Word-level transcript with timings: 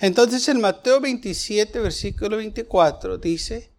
Entonces 0.00 0.48
en 0.48 0.62
Mateo 0.62 0.98
27, 0.98 1.78
versículo 1.78 2.38
24 2.38 3.18
dice 3.18 3.70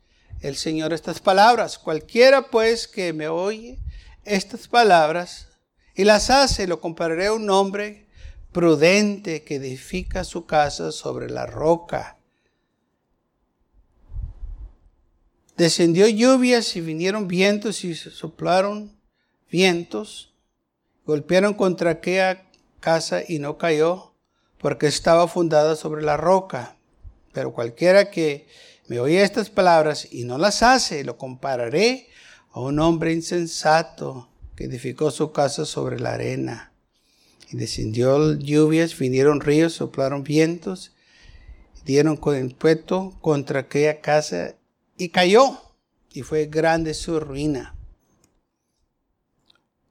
el 0.42 0.56
Señor 0.56 0.94
estas 0.94 1.20
palabras. 1.20 1.80
Cualquiera 1.80 2.44
pues 2.52 2.88
que 2.88 3.12
me 3.12 3.28
oye 3.28 3.80
estas 4.24 4.68
palabras 4.68 5.48
y 5.96 6.04
las 6.04 6.30
hace, 6.30 6.68
lo 6.68 6.80
compararé 6.80 7.28
a 7.28 7.34
un 7.34 7.50
hombre 7.50 8.08
prudente 8.52 9.44
que 9.44 9.56
edifica 9.56 10.24
su 10.24 10.46
casa 10.46 10.92
sobre 10.92 11.28
la 11.28 11.48
roca. 11.48 12.20
Descendió 15.58 16.08
lluvias 16.08 16.76
y 16.76 16.82
vinieron 16.82 17.28
vientos 17.28 17.84
y 17.84 17.96
soplaron 17.96 18.96
vientos, 19.50 20.36
golpearon 21.04 21.56
contra 21.56 21.92
aquella 21.92 22.46
casa 22.80 23.24
y 23.28 23.40
no 23.40 23.58
cayó 23.58 24.11
porque 24.62 24.88
estaba 24.88 25.28
fundada 25.28 25.76
sobre 25.76 26.04
la 26.04 26.16
roca. 26.16 26.78
Pero 27.34 27.52
cualquiera 27.52 28.12
que 28.12 28.48
me 28.88 29.00
oye 29.00 29.24
estas 29.24 29.50
palabras 29.50 30.08
y 30.12 30.24
no 30.24 30.38
las 30.38 30.64
hace, 30.64 31.04
lo 31.04 31.18
compararé 31.18 32.08
a 32.52 32.60
un 32.60 32.80
hombre 32.80 33.12
insensato 33.12 34.30
que 34.56 34.66
edificó 34.66 35.12
su 35.12 35.32
casa 35.32 35.66
sobre 35.66 36.00
la 36.00 36.14
arena. 36.14 36.72
Y 37.50 37.58
descendió 37.58 38.34
lluvias, 38.38 38.98
vinieron 38.98 39.42
ríos, 39.42 39.74
soplaron 39.74 40.24
vientos, 40.24 40.94
dieron 41.84 42.16
con 42.16 42.36
el 42.36 42.54
puesto 42.56 43.18
contra 43.22 43.62
aquella 43.62 44.00
casa 44.00 44.56
y 44.98 45.10
cayó. 45.10 45.60
Y 46.14 46.22
fue 46.22 46.46
grande 46.46 46.94
su 46.94 47.20
ruina. 47.20 47.76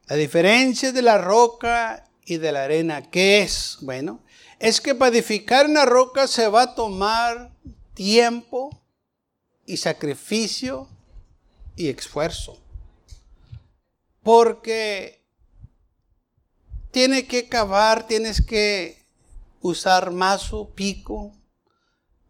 La 0.06 0.16
diferencia 0.16 0.92
de 0.92 1.02
la 1.02 1.18
roca 1.18 2.04
y 2.24 2.36
de 2.36 2.52
la 2.52 2.64
arena, 2.64 3.10
¿qué 3.10 3.42
es? 3.42 3.78
Bueno, 3.80 4.20
es 4.60 4.80
que 4.80 4.94
para 4.94 5.10
edificar 5.10 5.66
una 5.66 5.86
roca 5.86 6.28
se 6.28 6.46
va 6.46 6.62
a 6.62 6.74
tomar 6.74 7.50
tiempo 7.94 8.70
y 9.64 9.78
sacrificio 9.78 10.86
y 11.76 11.88
esfuerzo. 11.88 12.58
Porque 14.22 15.24
tiene 16.90 17.26
que 17.26 17.48
cavar, 17.48 18.06
tienes 18.06 18.44
que 18.44 19.02
usar 19.62 20.10
mazo, 20.10 20.68
pico, 20.74 21.32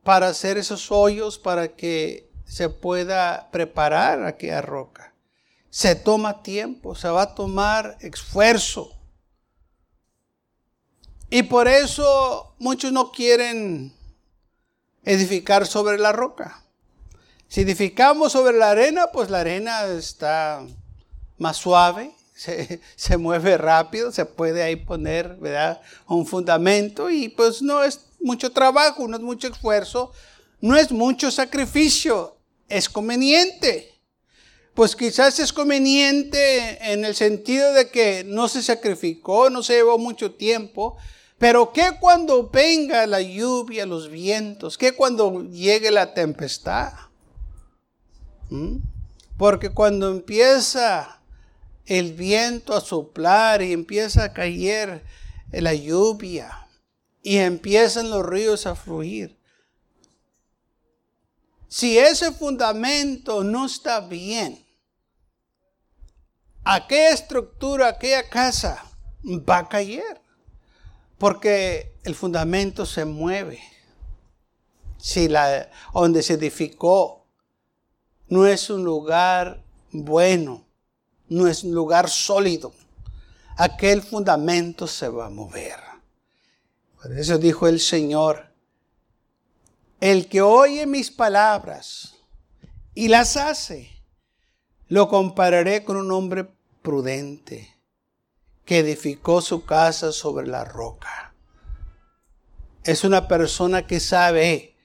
para 0.05 0.29
hacer 0.29 0.57
esos 0.57 0.93
hoyos 0.93 1.37
para 1.37 1.75
que 1.75 2.31
se 2.45 2.69
pueda 2.69 3.51
preparar 3.51 4.25
aquella 4.25 4.63
roca. 4.63 5.15
Se 5.69 5.97
toma 5.97 6.43
tiempo, 6.45 6.95
se 6.95 7.09
va 7.09 7.23
a 7.23 7.35
tomar 7.35 7.97
esfuerzo. 8.01 9.00
Y 11.31 11.45
por 11.45 11.69
eso 11.69 12.55
muchos 12.59 12.91
no 12.93 13.13
quieren 13.13 13.93
edificar 15.05 15.67
sobre 15.67 15.97
la 15.97 16.11
roca. 16.11 16.65
Si 17.49 17.61
edificamos 17.61 18.33
sobre 18.33 18.59
la 18.59 18.71
arena, 18.71 19.09
pues 19.13 19.31
la 19.31 19.41
arena 19.41 19.87
está 19.87 20.65
más 21.39 21.57
suave, 21.57 22.11
se, 22.97 23.17
mueve 23.17 23.57
rápido, 23.59 24.11
se 24.13 24.25
puede 24.25 24.63
ahí 24.63 24.77
poner 24.77 25.37
¿verdad? 25.37 25.81
un 26.09 26.27
fundamento 26.27 27.11
y 27.11 27.29
pues 27.29 27.63
no 27.63 27.83
es 27.85 28.01
mucho 28.21 28.51
trabajo, 28.51 29.07
no 29.07 29.17
es 29.17 29.23
mucho 29.23 29.49
esfuerzo, 29.49 30.13
no 30.61 30.77
es 30.77 30.91
mucho 30.91 31.31
sacrificio, 31.31 32.37
es 32.69 32.89
conveniente. 32.89 33.95
Pues 34.75 34.97
quizás 34.97 35.39
es 35.39 35.53
conveniente 35.53 36.93
en 36.93 37.05
el 37.05 37.15
sentido 37.15 37.73
de 37.73 37.89
que 37.89 38.25
no 38.25 38.49
se 38.49 38.63
sacrificó, 38.63 39.51
no 39.51 39.63
se 39.63 39.75
llevó 39.75 39.99
mucho 39.99 40.33
tiempo, 40.33 40.97
pero 41.41 41.73
¿qué 41.73 41.97
cuando 41.99 42.51
venga 42.51 43.07
la 43.07 43.23
lluvia, 43.23 43.87
los 43.87 44.11
vientos? 44.11 44.77
¿Qué 44.77 44.93
cuando 44.93 45.43
llegue 45.45 45.91
la 45.91 46.13
tempestad? 46.13 46.93
¿Mm? 48.51 48.77
Porque 49.39 49.71
cuando 49.71 50.11
empieza 50.11 51.23
el 51.87 52.13
viento 52.13 52.77
a 52.77 52.83
soplar 52.83 53.63
y 53.63 53.73
empieza 53.73 54.25
a 54.25 54.33
caer 54.35 55.03
la 55.51 55.73
lluvia 55.73 56.69
y 57.23 57.39
empiezan 57.39 58.11
los 58.11 58.27
ríos 58.27 58.67
a 58.67 58.75
fluir, 58.75 59.41
si 61.69 61.97
ese 61.97 62.33
fundamento 62.33 63.43
no 63.45 63.65
está 63.65 64.01
bien, 64.01 64.63
aquella 66.65 67.15
estructura, 67.15 67.89
aquella 67.89 68.29
casa 68.29 68.85
va 69.25 69.61
a 69.61 69.69
caer. 69.71 70.21
Porque 71.21 71.93
el 72.03 72.15
fundamento 72.15 72.87
se 72.87 73.05
mueve. 73.05 73.61
Si 74.97 75.29
la, 75.29 75.71
donde 75.93 76.23
se 76.23 76.33
edificó 76.35 77.27
no 78.29 78.47
es 78.47 78.71
un 78.71 78.85
lugar 78.85 79.63
bueno, 79.93 80.65
no 81.29 81.47
es 81.47 81.63
un 81.63 81.75
lugar 81.75 82.09
sólido, 82.09 82.73
aquel 83.59 84.01
fundamento 84.01 84.87
se 84.87 85.11
va 85.11 85.27
a 85.27 85.31
mover. 85.31 85.79
Por 87.03 87.13
eso 87.13 87.37
dijo 87.37 87.69
el 87.69 87.81
Señor, 87.81 88.55
el 90.01 90.27
que 90.27 90.41
oye 90.41 90.87
mis 90.87 91.11
palabras 91.11 92.15
y 92.95 93.09
las 93.09 93.37
hace, 93.37 93.91
lo 94.89 95.11
compararé 95.11 95.85
con 95.85 95.99
un 95.99 96.13
hombre 96.13 96.49
prudente 96.81 97.80
que 98.71 98.79
edificó 98.79 99.43
su 99.43 99.65
casa 99.65 100.13
sobre 100.13 100.47
la 100.47 100.65
roca. 100.65 101.35
Es 102.85 103.03
una 103.03 103.27
persona 103.27 103.85
que 103.85 103.99
sabe, 103.99 104.77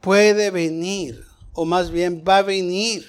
puede 0.00 0.50
venir, 0.50 1.26
o 1.52 1.66
más 1.66 1.90
bien 1.90 2.24
va 2.26 2.38
a 2.38 2.42
venir 2.42 3.04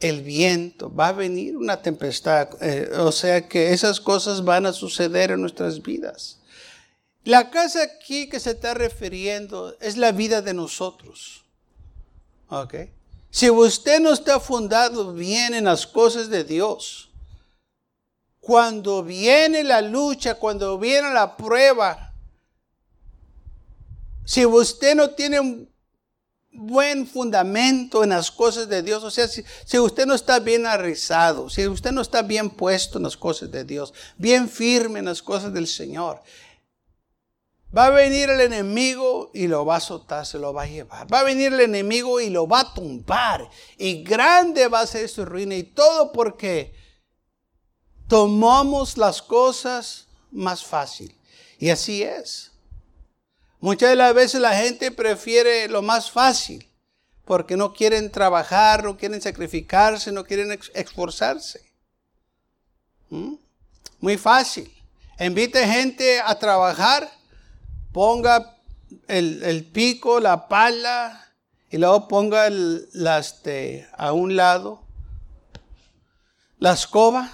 el 0.00 0.22
viento, 0.22 0.90
va 0.90 1.08
a 1.08 1.12
venir 1.12 1.58
una 1.58 1.82
tempestad. 1.82 2.48
Eh, 2.62 2.90
o 2.96 3.12
sea 3.12 3.46
que 3.46 3.74
esas 3.74 4.00
cosas 4.00 4.42
van 4.46 4.64
a 4.64 4.72
suceder 4.72 5.32
en 5.32 5.42
nuestras 5.42 5.82
vidas. 5.82 6.38
La 7.22 7.50
casa 7.50 7.82
aquí 7.82 8.30
que 8.30 8.40
se 8.40 8.52
está 8.52 8.72
refiriendo 8.72 9.76
es 9.82 9.98
la 9.98 10.12
vida 10.12 10.40
de 10.40 10.54
nosotros. 10.54 11.44
¿Ok? 12.48 12.76
Si 13.28 13.50
usted 13.50 14.00
no 14.00 14.14
está 14.14 14.40
fundado 14.40 15.12
bien 15.12 15.52
en 15.52 15.64
las 15.64 15.86
cosas 15.86 16.30
de 16.30 16.44
Dios, 16.44 17.07
cuando 18.48 19.02
viene 19.02 19.62
la 19.62 19.82
lucha, 19.82 20.36
cuando 20.36 20.78
viene 20.78 21.12
la 21.12 21.36
prueba, 21.36 22.14
si 24.24 24.46
usted 24.46 24.96
no 24.96 25.10
tiene 25.10 25.38
un 25.38 25.70
buen 26.50 27.06
fundamento 27.06 28.02
en 28.02 28.08
las 28.08 28.30
cosas 28.30 28.66
de 28.66 28.82
Dios, 28.82 29.04
o 29.04 29.10
sea, 29.10 29.28
si, 29.28 29.44
usted 29.78 30.06
no 30.06 30.14
está 30.14 30.38
bien 30.38 30.64
arrizado, 30.64 31.50
si 31.50 31.66
usted 31.66 31.92
no 31.92 32.00
está 32.00 32.22
bien 32.22 32.48
puesto 32.48 32.96
en 32.96 33.04
las 33.04 33.18
cosas 33.18 33.50
de 33.50 33.64
Dios, 33.64 33.92
bien 34.16 34.48
firme 34.48 35.00
en 35.00 35.04
las 35.04 35.20
cosas 35.22 35.52
del 35.52 35.66
Señor, 35.66 36.22
Va 37.76 37.84
a 37.84 37.90
venir 37.90 38.30
el 38.30 38.40
enemigo 38.40 39.30
y 39.34 39.46
lo 39.46 39.66
va 39.66 39.74
a 39.74 39.76
azotar, 39.76 40.24
se 40.24 40.38
lo 40.38 40.54
va 40.54 40.62
a 40.62 40.66
llevar. 40.66 41.12
Va 41.12 41.20
a 41.20 41.24
venir 41.24 41.52
el 41.52 41.60
enemigo 41.60 42.18
y 42.18 42.30
lo 42.30 42.48
va 42.48 42.60
a 42.60 42.72
tumbar. 42.72 43.46
Y 43.76 44.02
grande 44.02 44.68
va 44.68 44.80
a 44.80 44.86
ser 44.86 45.06
su 45.06 45.26
ruina. 45.26 45.54
Y 45.54 45.64
todo 45.64 46.10
porque 46.10 46.77
tomamos 48.08 48.96
las 48.96 49.22
cosas 49.22 50.06
más 50.32 50.64
fácil. 50.64 51.14
Y 51.58 51.70
así 51.70 52.02
es. 52.02 52.50
Muchas 53.60 53.90
de 53.90 53.96
las 53.96 54.14
veces 54.14 54.40
la 54.40 54.56
gente 54.56 54.90
prefiere 54.90 55.68
lo 55.68 55.82
más 55.82 56.10
fácil 56.10 56.68
porque 57.24 57.56
no 57.56 57.74
quieren 57.74 58.10
trabajar, 58.10 58.84
no 58.84 58.96
quieren 58.96 59.20
sacrificarse, 59.20 60.10
no 60.12 60.24
quieren 60.24 60.58
esforzarse. 60.74 61.60
¿Mm? 63.10 63.34
Muy 64.00 64.16
fácil. 64.16 64.72
Invite 65.20 65.66
gente 65.66 66.20
a 66.20 66.38
trabajar, 66.38 67.10
ponga 67.92 68.56
el, 69.08 69.68
pico, 69.72 70.20
la 70.20 70.48
pala 70.48 71.34
y 71.70 71.76
luego 71.76 72.08
ponga 72.08 72.46
el, 72.46 72.88
este, 73.18 73.88
a 73.96 74.12
un 74.12 74.36
lado 74.36 74.82
la 76.58 76.72
escoba 76.72 77.32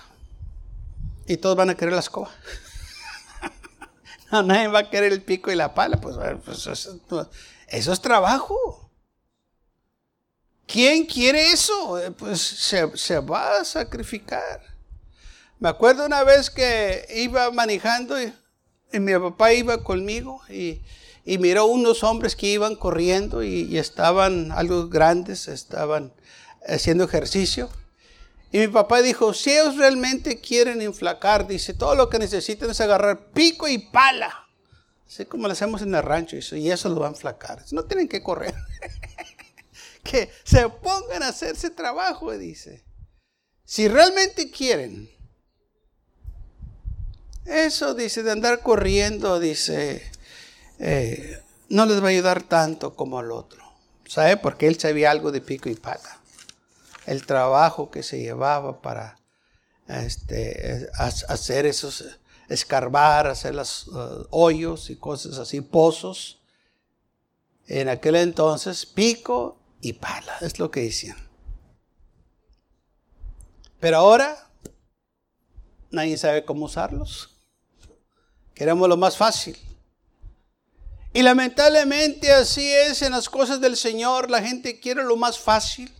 y 1.26 1.36
todos 1.36 1.56
van 1.56 1.70
a 1.70 1.74
querer 1.74 1.94
la 1.94 2.00
escoba. 2.00 2.30
no, 4.32 4.42
nadie 4.42 4.68
va 4.68 4.80
a 4.80 4.90
querer 4.90 5.12
el 5.12 5.22
pico 5.22 5.50
y 5.50 5.54
la 5.54 5.74
pala. 5.74 6.00
Pues, 6.00 6.16
pues 6.44 6.66
eso, 6.66 7.92
es 7.92 8.00
trabajo. 8.00 8.90
¿Quién 10.66 11.06
quiere 11.06 11.52
eso? 11.52 11.98
Eh, 11.98 12.10
pues 12.10 12.40
se, 12.40 12.96
se 12.96 13.18
va 13.20 13.58
a 13.58 13.64
sacrificar. 13.64 14.60
Me 15.58 15.68
acuerdo 15.68 16.06
una 16.06 16.24
vez 16.24 16.50
que 16.50 17.06
iba 17.14 17.50
manejando 17.50 18.20
y, 18.20 18.32
mi 18.92 19.12
papá 19.14 19.52
iba 19.52 19.82
conmigo 19.82 20.40
y, 20.48 20.82
y, 21.24 21.38
miró 21.38 21.66
unos 21.66 22.04
hombres 22.04 22.36
que 22.36 22.46
iban 22.46 22.76
corriendo 22.76 23.42
y, 23.42 23.76
estaban 23.76 24.52
algo 24.52 24.88
grandes, 24.88 25.48
estaban 25.48 26.12
haciendo 26.66 27.04
ejercicio. 27.04 27.70
Y 28.54 28.58
mi 28.58 28.68
papá 28.68 29.02
dijo, 29.02 29.34
si 29.34 29.50
ellos 29.50 29.76
realmente 29.76 30.40
quieren 30.40 30.80
inflacar, 30.80 31.44
dice, 31.44 31.74
todo 31.74 31.96
lo 31.96 32.08
que 32.08 32.20
necesitan 32.20 32.70
es 32.70 32.80
agarrar 32.80 33.32
pico 33.32 33.66
y 33.66 33.78
pala. 33.78 34.46
Así 35.08 35.24
como 35.24 35.48
lo 35.48 35.52
hacemos 35.54 35.82
en 35.82 35.92
el 35.92 36.04
rancho, 36.04 36.36
y 36.36 36.70
eso 36.70 36.88
lo 36.88 37.00
van 37.00 37.08
a 37.08 37.16
inflacar. 37.16 37.64
No 37.72 37.82
tienen 37.82 38.06
que 38.06 38.22
correr. 38.22 38.54
que 40.04 40.30
se 40.44 40.68
pongan 40.68 41.24
a 41.24 41.30
hacer 41.30 41.56
ese 41.56 41.70
trabajo, 41.70 42.30
dice. 42.38 42.84
Si 43.64 43.88
realmente 43.88 44.52
quieren, 44.52 45.10
eso 47.46 47.92
dice, 47.94 48.22
de 48.22 48.30
andar 48.30 48.60
corriendo, 48.60 49.40
dice, 49.40 50.12
eh, 50.78 51.42
no 51.70 51.86
les 51.86 52.00
va 52.00 52.06
a 52.06 52.10
ayudar 52.10 52.44
tanto 52.44 52.94
como 52.94 53.18
al 53.18 53.32
otro. 53.32 53.64
¿Sabe? 54.06 54.36
Porque 54.36 54.68
él 54.68 54.78
sabía 54.78 55.10
algo 55.10 55.32
de 55.32 55.40
pico 55.40 55.68
y 55.68 55.74
pala. 55.74 56.20
El 57.06 57.26
trabajo 57.26 57.90
que 57.90 58.02
se 58.02 58.20
llevaba 58.20 58.80
para 58.80 59.18
este, 59.88 60.88
hacer 60.96 61.66
esos, 61.66 62.04
escarbar, 62.48 63.26
hacer 63.26 63.54
los 63.54 63.88
uh, 63.88 64.26
hoyos 64.30 64.90
y 64.90 64.96
cosas 64.96 65.38
así, 65.38 65.60
pozos. 65.60 66.40
En 67.66 67.88
aquel 67.88 68.16
entonces, 68.16 68.86
pico 68.86 69.58
y 69.80 69.94
pala, 69.94 70.36
es 70.40 70.58
lo 70.58 70.70
que 70.70 70.82
decían. 70.82 71.16
Pero 73.80 73.98
ahora 73.98 74.50
nadie 75.90 76.16
sabe 76.16 76.44
cómo 76.44 76.66
usarlos. 76.66 77.36
Queremos 78.54 78.88
lo 78.88 78.96
más 78.96 79.16
fácil. 79.16 79.58
Y 81.12 81.22
lamentablemente 81.22 82.32
así 82.32 82.70
es 82.72 83.02
en 83.02 83.12
las 83.12 83.28
cosas 83.28 83.60
del 83.60 83.76
Señor. 83.76 84.30
La 84.30 84.42
gente 84.42 84.80
quiere 84.80 85.04
lo 85.04 85.16
más 85.16 85.38
fácil. 85.38 85.92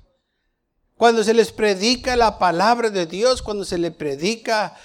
Cuando 0.97 1.25
se 1.25 1.35
les 1.35 1.53
predica 1.53 2.17
la 2.17 2.39
palabra 2.39 2.91
de 2.91 3.07
Dios, 3.07 3.43
cuando 3.43 3.65
se 3.65 3.79
les 3.79 3.93
predica 3.93 4.77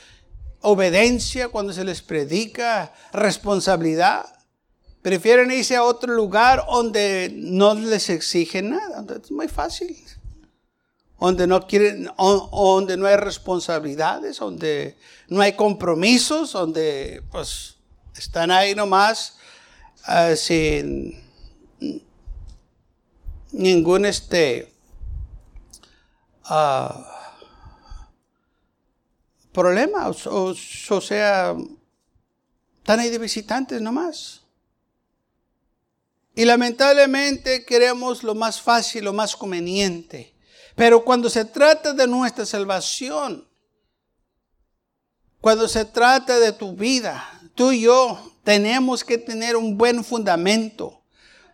obediencia, 0.62 1.50
cuando 1.50 1.72
se 1.74 1.84
les 1.84 2.02
predica 2.02 2.94
responsabilidad, 3.14 4.26
Prefieren 5.02 5.50
irse 5.52 5.78
a 5.78 5.84
otro 5.84 6.14
lugar 6.14 6.66
donde 6.68 7.32
no 7.34 7.74
les 7.74 8.10
exigen 8.10 8.72
nada. 8.72 9.06
Es 9.24 9.32
muy 9.32 9.48
fácil. 9.48 9.96
Donde 11.20 11.48
no 11.48 11.66
quieren, 11.68 12.10
donde 12.18 12.98
no 12.98 13.08
hay 13.08 13.16
responsabilidades, 13.16 14.40
donde 14.40 14.98
no 15.30 15.42
hay 15.42 15.54
compromisos, 15.54 16.52
donde 16.52 17.24
pues 17.32 17.76
están 18.18 18.52
ahí 18.52 18.76
nomás 18.76 19.38
uh, 20.08 20.36
sin 20.36 21.22
ningún 23.52 24.06
este 24.06 24.74
uh, 26.50 27.04
problema. 29.52 30.10
O, 30.10 30.56
o 30.90 31.02
sea, 31.02 31.56
están 32.78 33.00
ahí 33.00 33.10
de 33.10 33.18
visitantes 33.18 33.82
nomás. 33.82 34.42
Y 36.36 36.46
lamentablemente 36.46 37.66
queremos 37.66 38.24
lo 38.24 38.34
más 38.34 38.62
fácil, 38.62 39.04
lo 39.04 39.14
más 39.14 39.36
conveniente. 39.36 40.34
Pero 40.76 41.04
cuando 41.04 41.30
se 41.30 41.44
trata 41.44 41.94
de 41.94 42.08
nuestra 42.08 42.46
salvación, 42.46 43.46
cuando 45.42 45.68
se 45.68 45.84
trata 45.86 46.40
de 46.40 46.54
tu 46.54 46.74
vida, 46.74 47.42
tú 47.56 47.72
y 47.72 47.82
yo 47.82 48.34
tenemos 48.44 49.04
que 49.04 49.18
tener 49.18 49.56
un 49.56 49.78
buen 49.78 50.04
fundamento. 50.04 51.02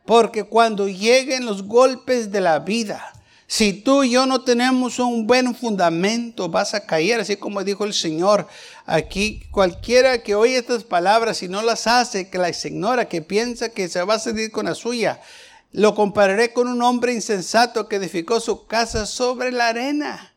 Porque 0.06 0.44
cuando 0.44 0.88
lleguen 0.88 1.46
los 1.46 1.64
golpes 1.64 2.32
de 2.32 2.42
la 2.42 2.60
vida, 2.60 3.12
si 3.48 3.74
tú 3.74 4.04
y 4.04 4.12
yo 4.12 4.26
no 4.26 4.44
tenemos 4.44 4.98
un 4.98 5.28
buen 5.28 5.54
fundamento, 5.54 6.50
vas 6.50 6.74
a 6.74 6.86
caer, 6.86 7.20
así 7.20 7.36
como 7.36 7.64
dijo 7.64 7.86
el 7.86 7.94
Señor. 7.94 8.48
Aquí 8.86 9.44
cualquiera 9.52 10.24
que 10.24 10.34
oye 10.34 10.58
estas 10.58 10.84
palabras 10.84 11.44
y 11.44 11.48
no 11.48 11.62
las 11.62 11.86
hace, 11.86 12.30
que 12.30 12.40
las 12.40 12.66
ignora, 12.66 13.08
que 13.08 13.22
piensa 13.22 13.70
que 13.70 13.88
se 13.88 14.02
va 14.04 14.16
a 14.16 14.20
salir 14.20 14.52
con 14.52 14.66
la 14.66 14.74
suya, 14.74 15.22
lo 15.72 15.94
compararé 15.94 16.54
con 16.54 16.68
un 16.68 16.82
hombre 16.82 17.14
insensato 17.14 17.88
que 17.88 17.98
edificó 17.98 18.40
su 18.40 18.66
casa 18.66 19.06
sobre 19.06 19.52
la 19.52 19.68
arena. 19.68 20.34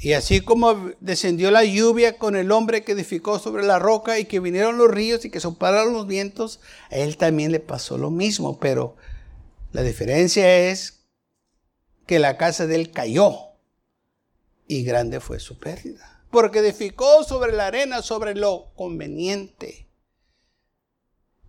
Y 0.00 0.12
así 0.12 0.40
como 0.40 0.90
descendió 1.00 1.50
la 1.50 1.64
lluvia 1.64 2.18
con 2.18 2.36
el 2.36 2.52
hombre 2.52 2.84
que 2.84 2.92
edificó 2.92 3.38
sobre 3.38 3.64
la 3.64 3.78
roca 3.78 4.18
y 4.18 4.26
que 4.26 4.40
vinieron 4.40 4.78
los 4.78 4.90
ríos 4.90 5.24
y 5.24 5.30
que 5.30 5.40
soplaron 5.40 5.92
los 5.92 6.06
vientos, 6.06 6.60
a 6.90 6.96
él 6.96 7.16
también 7.16 7.52
le 7.52 7.60
pasó 7.60 7.96
lo 7.96 8.10
mismo. 8.10 8.58
Pero 8.58 8.96
la 9.72 9.82
diferencia 9.82 10.70
es 10.70 10.95
que 12.06 12.18
la 12.18 12.36
casa 12.36 12.66
de 12.66 12.76
él 12.76 12.90
cayó 12.90 13.36
y 14.66 14.84
grande 14.84 15.20
fue 15.20 15.40
su 15.40 15.58
pérdida. 15.58 16.24
Porque 16.30 16.60
edificó 16.60 17.24
sobre 17.24 17.52
la 17.52 17.66
arena, 17.66 18.02
sobre 18.02 18.34
lo 18.34 18.72
conveniente. 18.74 19.86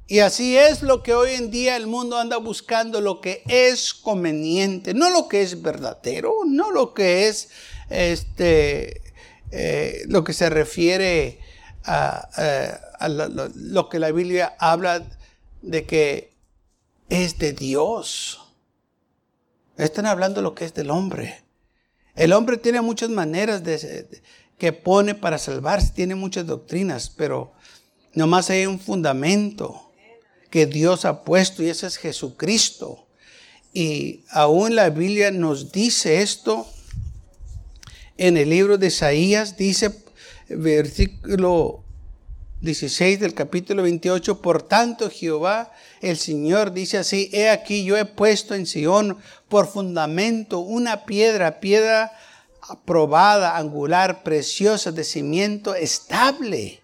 Y 0.08 0.20
así 0.20 0.58
es 0.58 0.84
lo 0.84 1.04
que 1.04 1.14
hoy 1.14 1.34
en 1.34 1.52
día 1.52 1.76
el 1.76 1.86
mundo 1.86 2.18
anda 2.18 2.38
buscando, 2.38 3.02
lo 3.02 3.20
que 3.20 3.44
es 3.48 3.94
conveniente, 3.94 4.94
no 4.94 5.10
lo 5.10 5.28
que 5.28 5.42
es 5.42 5.62
verdadero, 5.62 6.34
no 6.46 6.72
lo 6.72 6.94
que 6.94 7.28
es 7.28 7.50
este, 7.90 9.02
eh, 9.52 10.04
lo 10.08 10.24
que 10.24 10.32
se 10.32 10.50
refiere 10.50 11.40
a, 11.84 12.30
a 13.00 13.10
lo 13.10 13.90
que 13.90 14.00
la 14.00 14.12
Biblia 14.12 14.56
habla 14.60 15.06
de 15.62 15.86
que 15.86 16.34
es 17.10 17.38
de 17.38 17.52
Dios. 17.52 18.47
Están 19.78 20.06
hablando 20.06 20.42
lo 20.42 20.56
que 20.56 20.66
es 20.66 20.74
del 20.74 20.90
hombre. 20.90 21.44
El 22.16 22.34
hombre 22.34 22.58
tiene 22.58 22.82
muchas 22.82 23.10
maneras 23.10 23.64
de, 23.64 24.08
que 24.58 24.74
pone 24.74 25.14
para 25.14 25.38
salvarse, 25.38 25.94
tiene 25.94 26.16
muchas 26.16 26.48
doctrinas, 26.48 27.10
pero 27.10 27.54
nomás 28.14 28.50
hay 28.50 28.66
un 28.66 28.80
fundamento 28.80 29.92
que 30.50 30.66
Dios 30.66 31.06
ha 31.06 31.24
puesto 31.24 31.62
y 31.62 31.70
ese 31.70 31.86
es 31.86 31.98
Jesucristo. 31.98 33.08
Y 33.72 34.24
aún 34.32 34.76
la 34.76 34.90
Biblia 34.90 35.30
nos 35.30 35.72
dice 35.72 36.22
esto 36.22 36.68
en 38.18 38.38
el 38.38 38.50
libro 38.50 38.80
de 38.80 38.88
Isaías, 38.88 39.58
dice 39.58 40.04
versículo 40.50 41.84
16 42.68 43.22
del 43.22 43.34
capítulo 43.34 43.84
28, 43.84 44.42
por 44.42 44.62
tanto 44.62 45.10
Jehová 45.10 45.72
el 46.02 46.18
Señor 46.18 46.74
dice 46.74 46.98
así, 46.98 47.30
he 47.32 47.50
aquí 47.50 47.86
yo 47.86 47.96
he 47.96 48.04
puesto 48.04 48.56
en 48.56 48.66
Sion 48.66 49.18
por 49.48 49.68
fundamento 49.68 50.60
una 50.60 51.06
piedra, 51.06 51.62
piedra 51.62 52.12
aprobada, 52.62 53.56
angular, 53.56 54.22
preciosa, 54.22 54.92
de 54.92 55.06
cimiento 55.06 55.76
estable, 55.76 56.82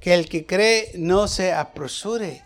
que 0.00 0.12
el 0.12 0.28
que 0.28 0.44
cree 0.44 0.90
no 0.96 1.28
se 1.28 1.52
apresure. 1.52 2.43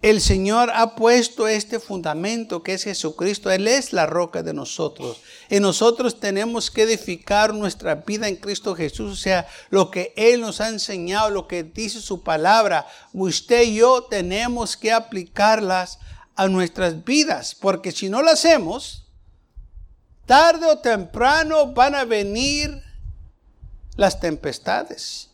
El 0.00 0.20
Señor 0.20 0.70
ha 0.74 0.94
puesto 0.94 1.48
este 1.48 1.80
fundamento 1.80 2.62
que 2.62 2.74
es 2.74 2.84
Jesucristo. 2.84 3.50
Él 3.50 3.66
es 3.66 3.92
la 3.92 4.06
roca 4.06 4.44
de 4.44 4.54
nosotros. 4.54 5.20
Y 5.50 5.58
nosotros 5.58 6.20
tenemos 6.20 6.70
que 6.70 6.82
edificar 6.82 7.52
nuestra 7.52 7.96
vida 7.96 8.28
en 8.28 8.36
Cristo 8.36 8.76
Jesús. 8.76 9.12
O 9.12 9.16
sea, 9.16 9.48
lo 9.70 9.90
que 9.90 10.12
Él 10.16 10.40
nos 10.40 10.60
ha 10.60 10.68
enseñado, 10.68 11.30
lo 11.30 11.48
que 11.48 11.64
dice 11.64 12.00
su 12.00 12.22
palabra. 12.22 12.86
Usted 13.12 13.64
y 13.64 13.74
yo 13.76 14.04
tenemos 14.04 14.76
que 14.76 14.92
aplicarlas 14.92 15.98
a 16.36 16.46
nuestras 16.46 17.04
vidas. 17.04 17.56
Porque 17.56 17.90
si 17.90 18.08
no 18.08 18.22
lo 18.22 18.30
hacemos, 18.30 19.04
tarde 20.26 20.64
o 20.66 20.78
temprano 20.78 21.72
van 21.72 21.96
a 21.96 22.04
venir 22.04 22.84
las 23.96 24.20
tempestades. 24.20 25.30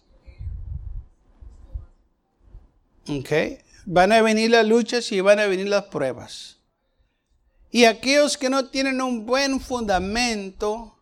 Okay 3.07 3.64
van 3.87 4.13
a 4.13 4.23
venir 4.23 4.51
las 4.51 4.67
luchas 4.67 5.11
y 5.13 5.21
van 5.21 5.39
a 5.41 5.47
venir 5.47 5.69
las 5.69 5.85
pruebas. 5.85 6.59
Y 7.71 7.85
aquellos 7.85 8.39
que 8.39 8.51
no 8.51 8.67
tienen 8.67 9.03
un 9.03 9.27
buen 9.27 9.61
fundamento 9.61 10.97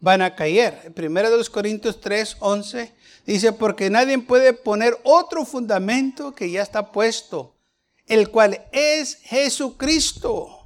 van 0.00 0.22
a 0.22 0.34
caer. 0.34 0.92
Primero 0.94 1.30
de 1.30 1.36
los 1.36 1.50
Corintios 1.50 2.00
3, 2.00 2.38
11 2.40 2.94
dice, 3.26 3.52
porque 3.52 3.90
nadie 3.90 4.18
puede 4.18 4.52
poner 4.52 4.98
otro 5.02 5.44
fundamento 5.44 6.34
que 6.34 6.50
ya 6.50 6.62
está 6.62 6.92
puesto, 6.92 7.56
el 8.06 8.30
cual 8.30 8.64
es 8.72 9.16
Jesucristo. 9.22 10.56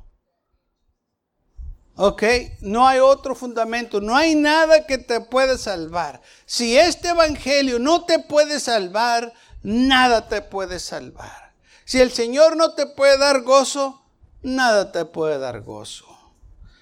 ¿Ok? 1.96 2.22
No 2.60 2.86
hay 2.86 2.98
otro 2.98 3.34
fundamento, 3.34 4.00
no 4.00 4.16
hay 4.16 4.34
nada 4.34 4.86
que 4.86 4.96
te 4.96 5.20
pueda 5.20 5.58
salvar. 5.58 6.22
Si 6.46 6.78
este 6.78 7.08
evangelio 7.08 7.78
no 7.78 8.04
te 8.04 8.20
puede 8.20 8.58
salvar, 8.58 9.34
nada 9.62 10.28
te 10.28 10.42
puede 10.42 10.78
salvar. 10.78 11.52
Si 11.84 12.00
el 12.00 12.12
Señor 12.12 12.56
no 12.56 12.74
te 12.74 12.86
puede 12.86 13.18
dar 13.18 13.42
gozo, 13.42 14.00
nada 14.42 14.92
te 14.92 15.04
puede 15.04 15.38
dar 15.38 15.62
gozo. 15.62 16.06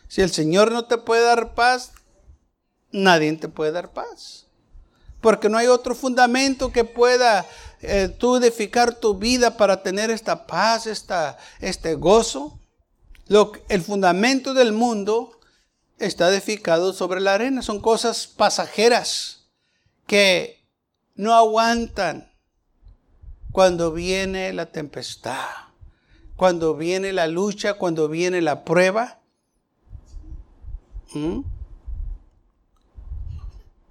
Si 0.08 0.22
el 0.22 0.30
Señor 0.30 0.72
no 0.72 0.86
te 0.86 0.98
puede 0.98 1.24
dar 1.24 1.54
paz, 1.54 1.92
nadie 2.90 3.32
te 3.34 3.48
puede 3.48 3.72
dar 3.72 3.92
paz. 3.92 4.46
Porque 5.20 5.48
no 5.48 5.58
hay 5.58 5.66
otro 5.66 5.94
fundamento 5.94 6.72
que 6.72 6.84
pueda 6.84 7.46
eh, 7.80 8.08
tú 8.08 8.36
edificar 8.36 8.94
tu 8.94 9.16
vida 9.16 9.56
para 9.56 9.82
tener 9.82 10.10
esta 10.10 10.46
paz, 10.46 10.86
esta, 10.86 11.38
este 11.60 11.94
gozo. 11.94 12.58
Lo, 13.26 13.52
el 13.68 13.82
fundamento 13.82 14.54
del 14.54 14.72
mundo 14.72 15.38
está 15.98 16.28
edificado 16.28 16.92
sobre 16.92 17.20
la 17.20 17.34
arena. 17.34 17.62
Son 17.62 17.80
cosas 17.80 18.26
pasajeras 18.26 19.48
que 20.06 20.66
no 21.14 21.34
aguantan 21.34 22.32
cuando 23.52 23.92
viene 23.92 24.52
la 24.52 24.66
tempestad, 24.66 25.46
cuando 26.36 26.76
viene 26.76 27.12
la 27.12 27.26
lucha, 27.26 27.74
cuando 27.74 28.08
viene 28.08 28.40
la 28.40 28.64
prueba. 28.64 29.20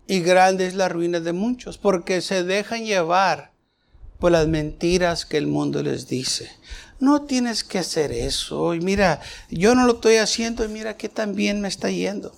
Y 0.07 0.21
grande 0.21 0.67
es 0.67 0.75
la 0.75 0.87
ruina 0.87 1.19
de 1.19 1.33
muchos, 1.33 1.77
porque 1.77 2.21
se 2.21 2.43
dejan 2.43 2.85
llevar 2.85 3.51
por 4.19 4.31
las 4.31 4.47
mentiras 4.47 5.25
que 5.25 5.37
el 5.37 5.47
mundo 5.47 5.83
les 5.83 6.07
dice. 6.07 6.49
No 6.99 7.23
tienes 7.23 7.63
que 7.63 7.79
hacer 7.79 8.11
eso. 8.11 8.73
Y 8.73 8.79
mira, 8.79 9.21
yo 9.49 9.75
no 9.75 9.85
lo 9.85 9.95
estoy 9.95 10.15
haciendo 10.15 10.63
y 10.63 10.69
mira 10.69 10.97
que 10.97 11.09
tan 11.09 11.35
bien 11.35 11.61
me 11.61 11.67
está 11.67 11.91
yendo. 11.91 12.33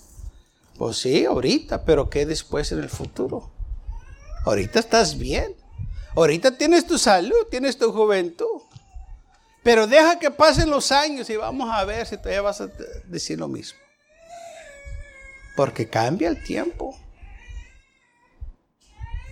Pues 0.76 0.98
sí, 0.98 1.24
ahorita, 1.24 1.84
pero 1.84 2.10
¿qué 2.10 2.26
después 2.26 2.72
en 2.72 2.80
el 2.80 2.88
futuro? 2.88 3.50
Ahorita 4.44 4.80
estás 4.80 5.18
bien. 5.18 5.54
Ahorita 6.14 6.56
tienes 6.56 6.86
tu 6.86 6.98
salud, 6.98 7.46
tienes 7.50 7.78
tu 7.78 7.92
juventud. 7.92 8.62
Pero 9.62 9.86
deja 9.86 10.18
que 10.18 10.30
pasen 10.30 10.70
los 10.70 10.90
años 10.90 11.28
y 11.30 11.36
vamos 11.36 11.70
a 11.70 11.84
ver 11.84 12.06
si 12.06 12.16
todavía 12.16 12.42
vas 12.42 12.60
a 12.60 12.68
decir 13.06 13.38
lo 13.38 13.48
mismo. 13.48 13.78
Porque 15.54 15.88
cambia 15.88 16.28
el 16.28 16.42
tiempo. 16.42 16.98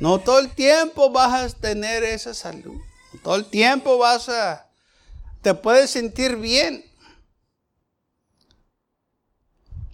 No 0.01 0.21
todo 0.21 0.39
el 0.39 0.51
tiempo 0.51 1.11
vas 1.11 1.55
a 1.55 1.57
tener 1.57 2.05
esa 2.05 2.35
salud. 2.35 2.81
todo 3.23 3.37
el 3.37 3.47
tiempo 3.47 3.99
vas 3.99 4.29
a... 4.29 4.67
Te 5.43 5.55
puedes 5.55 5.91
sentir 5.91 6.37
bien. 6.37 6.85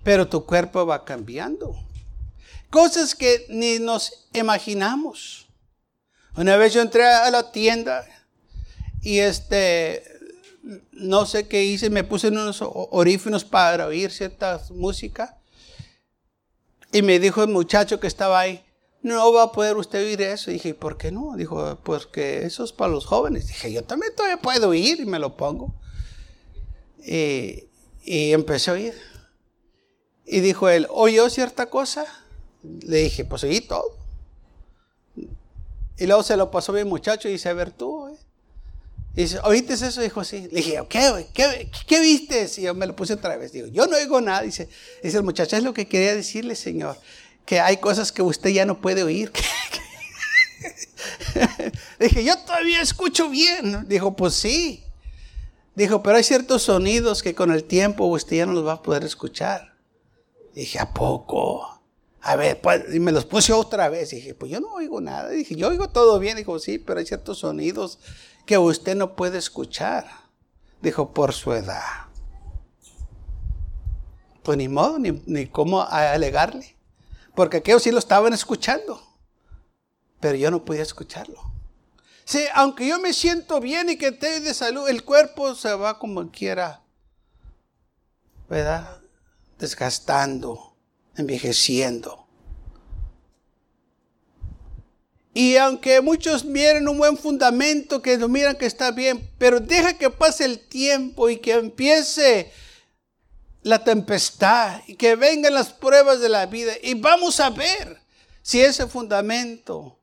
Pero 0.02 0.28
tu 0.28 0.44
cuerpo 0.44 0.84
va 0.84 1.04
cambiando. 1.04 1.74
Cosas 2.70 3.14
que 3.14 3.46
ni 3.48 3.78
nos 3.78 4.26
imaginamos. 4.32 5.43
Una 6.36 6.56
vez 6.56 6.72
yo 6.72 6.82
entré 6.82 7.04
a 7.04 7.30
la 7.30 7.52
tienda 7.52 8.04
y 9.00 9.18
este, 9.18 10.02
no 10.92 11.26
sé 11.26 11.46
qué 11.46 11.64
hice, 11.64 11.90
me 11.90 12.02
puse 12.02 12.28
unos 12.28 12.58
orífinos 12.62 13.44
para 13.44 13.86
oír 13.86 14.10
cierta 14.10 14.60
música. 14.70 15.38
Y 16.92 17.02
me 17.02 17.18
dijo 17.20 17.42
el 17.42 17.50
muchacho 17.50 18.00
que 18.00 18.06
estaba 18.06 18.40
ahí, 18.40 18.64
no 19.02 19.32
va 19.32 19.44
a 19.44 19.52
poder 19.52 19.76
usted 19.76 20.04
oír 20.04 20.22
eso. 20.22 20.50
Y 20.50 20.54
dije, 20.54 20.74
¿por 20.74 20.96
qué 20.96 21.12
no? 21.12 21.36
Dijo, 21.36 21.78
pues 21.84 22.06
que 22.06 22.44
eso 22.44 22.64
es 22.64 22.72
para 22.72 22.90
los 22.90 23.04
jóvenes. 23.04 23.46
Dije, 23.46 23.72
yo 23.72 23.84
también 23.84 24.14
todavía 24.16 24.38
puedo 24.38 24.70
oír 24.70 25.00
y 25.00 25.04
me 25.04 25.18
lo 25.18 25.36
pongo. 25.36 25.74
Y, 27.04 27.64
y 28.02 28.32
empecé 28.32 28.70
a 28.70 28.74
oír. 28.74 28.94
Y 30.26 30.40
dijo 30.40 30.68
él, 30.68 30.86
¿oyó 30.90 31.28
cierta 31.30 31.66
cosa? 31.66 32.06
Le 32.62 32.98
dije, 32.98 33.24
pues 33.24 33.44
oí 33.44 33.60
todo. 33.60 34.03
Y 35.98 36.06
luego 36.06 36.22
se 36.22 36.36
lo 36.36 36.50
pasó 36.50 36.72
mi 36.72 36.84
muchacho 36.84 37.28
y 37.28 37.32
dice, 37.32 37.48
a 37.48 37.54
ver 37.54 37.70
tú. 37.70 38.08
Eh". 38.08 38.16
Y 39.16 39.22
dice, 39.22 39.38
¿oíste 39.44 39.74
eso? 39.74 40.00
Dijo, 40.00 40.24
sí. 40.24 40.48
Le 40.50 40.56
dije, 40.56 40.82
¿qué, 40.88 41.26
qué, 41.32 41.70
qué 41.86 42.00
viste? 42.00 42.50
Y 42.56 42.62
yo 42.62 42.74
me 42.74 42.86
lo 42.86 42.96
puse 42.96 43.14
otra 43.14 43.36
vez. 43.36 43.52
Digo, 43.52 43.68
yo 43.68 43.86
no 43.86 43.96
oigo 43.96 44.20
nada. 44.20 44.42
Dice, 44.42 44.68
dice 45.02 45.18
el 45.18 45.22
muchacho, 45.22 45.56
es 45.56 45.62
lo 45.62 45.72
que 45.72 45.86
quería 45.86 46.14
decirle, 46.14 46.56
Señor 46.56 46.96
que 47.44 47.60
hay 47.60 47.76
cosas 47.76 48.12
que 48.12 48.22
usted 48.22 48.50
ya 48.50 48.66
no 48.66 48.80
puede 48.80 49.02
oír. 49.02 49.32
Dije, 51.98 52.24
yo 52.24 52.38
todavía 52.38 52.80
escucho 52.80 53.28
bien. 53.28 53.86
Dijo, 53.88 54.16
pues 54.16 54.34
sí. 54.34 54.84
Dijo, 55.74 56.02
pero 56.02 56.16
hay 56.16 56.24
ciertos 56.24 56.62
sonidos 56.62 57.22
que 57.22 57.34
con 57.34 57.52
el 57.52 57.64
tiempo 57.64 58.06
usted 58.06 58.38
ya 58.38 58.46
no 58.46 58.52
los 58.52 58.66
va 58.66 58.74
a 58.74 58.82
poder 58.82 59.04
escuchar. 59.04 59.74
Dije, 60.54 60.78
¿a 60.78 60.94
poco? 60.94 61.73
A 62.26 62.36
ver, 62.36 62.58
pues, 62.58 62.82
y 62.94 63.00
me 63.00 63.12
los 63.12 63.26
puse 63.26 63.52
otra 63.52 63.90
vez. 63.90 64.08
Dije, 64.10 64.34
pues 64.34 64.50
yo 64.50 64.58
no 64.58 64.72
oigo 64.72 64.98
nada. 65.02 65.28
Dije, 65.28 65.56
yo 65.56 65.68
oigo 65.68 65.90
todo 65.90 66.18
bien. 66.18 66.38
Dijo, 66.38 66.58
sí, 66.58 66.78
pero 66.78 66.98
hay 66.98 67.04
ciertos 67.04 67.40
sonidos 67.40 67.98
que 68.46 68.56
usted 68.56 68.96
no 68.96 69.14
puede 69.14 69.36
escuchar. 69.36 70.06
Dijo, 70.80 71.12
por 71.12 71.34
su 71.34 71.52
edad. 71.52 71.82
Pues 74.42 74.56
ni 74.56 74.68
modo, 74.68 74.98
ni, 74.98 75.22
ni 75.26 75.46
cómo 75.46 75.82
alegarle. 75.82 76.74
Porque 77.34 77.58
aquellos 77.58 77.82
sí 77.82 77.90
lo 77.90 77.98
estaban 77.98 78.32
escuchando. 78.32 79.02
Pero 80.18 80.36
yo 80.36 80.50
no 80.50 80.64
podía 80.64 80.82
escucharlo. 80.82 81.38
Sí, 82.24 82.42
aunque 82.54 82.88
yo 82.88 82.98
me 82.98 83.12
siento 83.12 83.60
bien 83.60 83.90
y 83.90 83.98
que 83.98 84.08
estoy 84.08 84.40
de 84.40 84.54
salud, 84.54 84.88
el 84.88 85.04
cuerpo 85.04 85.54
se 85.54 85.74
va 85.74 85.98
como 85.98 86.30
quiera. 86.30 86.82
¿Verdad? 88.48 89.02
Desgastando, 89.58 90.73
envejeciendo. 91.16 92.24
Y 95.32 95.56
aunque 95.56 96.00
muchos 96.00 96.44
miren 96.44 96.88
un 96.88 96.98
buen 96.98 97.16
fundamento, 97.16 98.00
que 98.00 98.16
lo 98.16 98.28
miran 98.28 98.56
que 98.56 98.66
está 98.66 98.92
bien, 98.92 99.28
pero 99.36 99.58
deja 99.58 99.98
que 99.98 100.08
pase 100.08 100.44
el 100.44 100.60
tiempo 100.60 101.28
y 101.28 101.38
que 101.38 101.54
empiece 101.54 102.52
la 103.62 103.82
tempestad 103.82 104.82
y 104.86 104.94
que 104.94 105.16
vengan 105.16 105.54
las 105.54 105.72
pruebas 105.72 106.20
de 106.20 106.28
la 106.28 106.46
vida 106.46 106.74
y 106.82 106.94
vamos 106.94 107.40
a 107.40 107.50
ver 107.50 108.00
si 108.42 108.60
ese 108.60 108.86
fundamento 108.86 109.98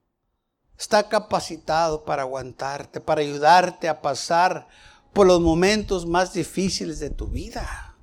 está 0.77 1.07
capacitado 1.07 2.03
para 2.03 2.23
aguantarte, 2.23 2.99
para 2.99 3.21
ayudarte 3.21 3.87
a 3.87 4.01
pasar 4.01 4.67
por 5.13 5.27
los 5.27 5.39
momentos 5.39 6.05
más 6.05 6.33
difíciles 6.33 6.99
de 6.99 7.11
tu 7.11 7.27
vida. 7.27 7.95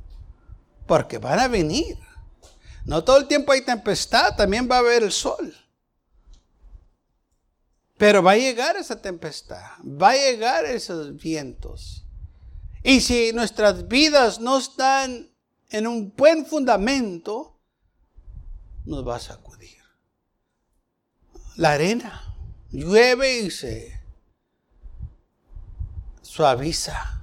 Porque 0.87 1.19
van 1.19 1.41
a 1.41 1.49
venir. 1.49 1.99
No 2.89 3.05
todo 3.05 3.19
el 3.19 3.29
tiempo 3.29 3.53
hay 3.53 3.61
tempestad, 3.61 4.35
también 4.35 4.67
va 4.69 4.77
a 4.77 4.79
haber 4.79 5.03
el 5.03 5.13
sol. 5.13 5.55
Pero 7.99 8.23
va 8.23 8.31
a 8.31 8.37
llegar 8.39 8.77
esa 8.77 9.03
tempestad, 9.03 9.73
va 9.85 10.13
a 10.13 10.17
llegar 10.17 10.65
esos 10.65 11.15
vientos. 11.15 12.07
Y 12.83 13.03
si 13.03 13.35
nuestras 13.35 13.89
vidas 13.89 14.41
no 14.41 14.57
están 14.57 15.31
en 15.69 15.87
un 15.87 16.15
buen 16.17 16.47
fundamento, 16.47 17.61
nos 18.87 19.07
va 19.07 19.17
a 19.17 19.21
sacudir. 19.21 19.77
La 21.57 21.73
arena 21.73 22.35
llueve 22.71 23.41
y 23.41 23.51
se 23.51 24.01
suaviza. 26.23 27.21